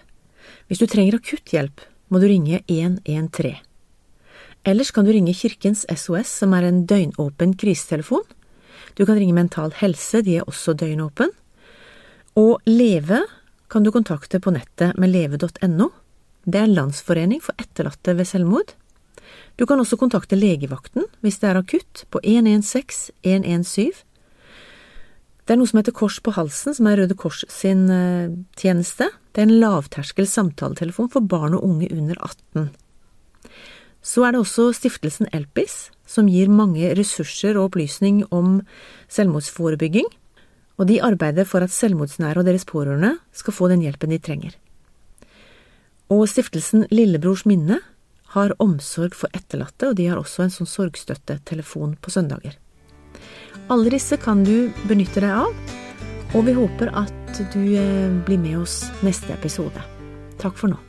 Hvis 0.67 0.79
du 0.79 0.87
trenger 0.87 1.19
akutt 1.19 1.51
hjelp, 1.51 1.83
må 2.07 2.19
du 2.19 2.27
ringe 2.31 2.61
113. 2.67 3.72
Ellers 4.63 4.91
kan 4.95 5.05
du 5.05 5.11
ringe 5.11 5.33
Kirkens 5.35 5.83
SOS, 5.91 6.29
som 6.39 6.53
er 6.55 6.67
en 6.67 6.85
døgnåpen 6.87 7.57
krisetelefon. 7.59 8.23
Du 8.95 9.05
kan 9.05 9.17
ringe 9.19 9.35
Mental 9.35 9.73
Helse, 9.75 10.21
de 10.23 10.37
er 10.39 10.47
også 10.47 10.75
døgnåpen. 10.79 11.33
Og 12.39 12.61
Leve 12.69 13.25
kan 13.69 13.83
du 13.83 13.91
kontakte 13.91 14.39
på 14.39 14.53
nettet 14.55 14.95
med 15.01 15.11
leve.no. 15.11 15.89
Det 16.45 16.59
er 16.59 16.71
Landsforening 16.71 17.41
for 17.43 17.59
etterlatte 17.59 18.15
ved 18.15 18.29
selvmord. 18.29 18.73
Du 19.57 19.65
kan 19.65 19.79
også 19.79 19.99
kontakte 19.99 20.37
legevakten 20.39 21.07
hvis 21.23 21.39
det 21.41 21.49
er 21.49 21.59
akutt, 21.59 22.05
på 22.11 22.21
116 22.23 23.13
117. 23.23 23.91
Det 25.43 25.53
er 25.53 25.59
noe 25.59 25.67
som 25.67 25.81
heter 25.81 25.95
Kors 25.95 26.21
på 26.23 26.31
halsen, 26.37 26.75
som 26.77 26.87
er 26.87 27.01
Røde 27.01 27.17
Kors 27.19 27.41
sin 27.51 27.89
eh, 27.91 28.31
tjeneste. 28.55 29.09
Det 29.35 29.43
er 29.43 29.49
en 29.49 29.59
lavterskel 29.59 30.27
samtaletelefon 30.29 31.11
for 31.11 31.25
barn 31.27 31.57
og 31.57 31.65
unge 31.67 31.89
under 31.91 32.15
18. 32.15 32.69
Så 34.03 34.25
er 34.27 34.33
det 34.35 34.41
også 34.43 34.71
stiftelsen 34.75 35.29
Elpis, 35.31 35.87
som 36.05 36.27
gir 36.27 36.51
mange 36.51 36.91
ressurser 36.97 37.55
og 37.55 37.71
opplysning 37.71 38.25
om 38.35 38.59
selvmordsforebygging, 39.07 40.09
og 40.77 40.89
de 40.89 40.99
arbeider 41.05 41.47
for 41.47 41.63
at 41.63 41.71
selvmordsnære 41.71 42.41
og 42.41 42.47
deres 42.49 42.67
pårørende 42.67 43.15
skal 43.31 43.55
få 43.55 43.69
den 43.71 43.85
hjelpen 43.85 44.11
de 44.11 44.19
trenger. 44.19 44.57
Og 46.11 46.27
stiftelsen 46.27 46.87
Lillebrors 46.91 47.45
minne 47.47 47.79
har 48.35 48.55
omsorg 48.59 49.15
for 49.15 49.31
etterlatte, 49.37 49.91
og 49.91 49.97
de 49.97 50.09
har 50.09 50.19
også 50.19 50.45
en 50.45 50.53
sånn 50.53 50.69
sorgstøttetelefon 50.69 51.95
på 52.01 52.13
søndager. 52.13 52.57
Alle 53.71 53.93
disse 53.93 54.17
kan 54.19 54.43
du 54.43 54.73
benytte 54.89 55.23
deg 55.23 55.45
av, 55.45 55.75
og 56.33 56.47
vi 56.49 56.57
håper 56.57 56.91
at 56.97 57.43
du 57.53 57.61
eh, 57.77 58.09
blir 58.25 58.41
med 58.41 58.65
oss 58.65 58.81
neste 59.05 59.31
episode. 59.37 59.85
Takk 60.41 60.57
for 60.59 60.73
nå. 60.73 60.81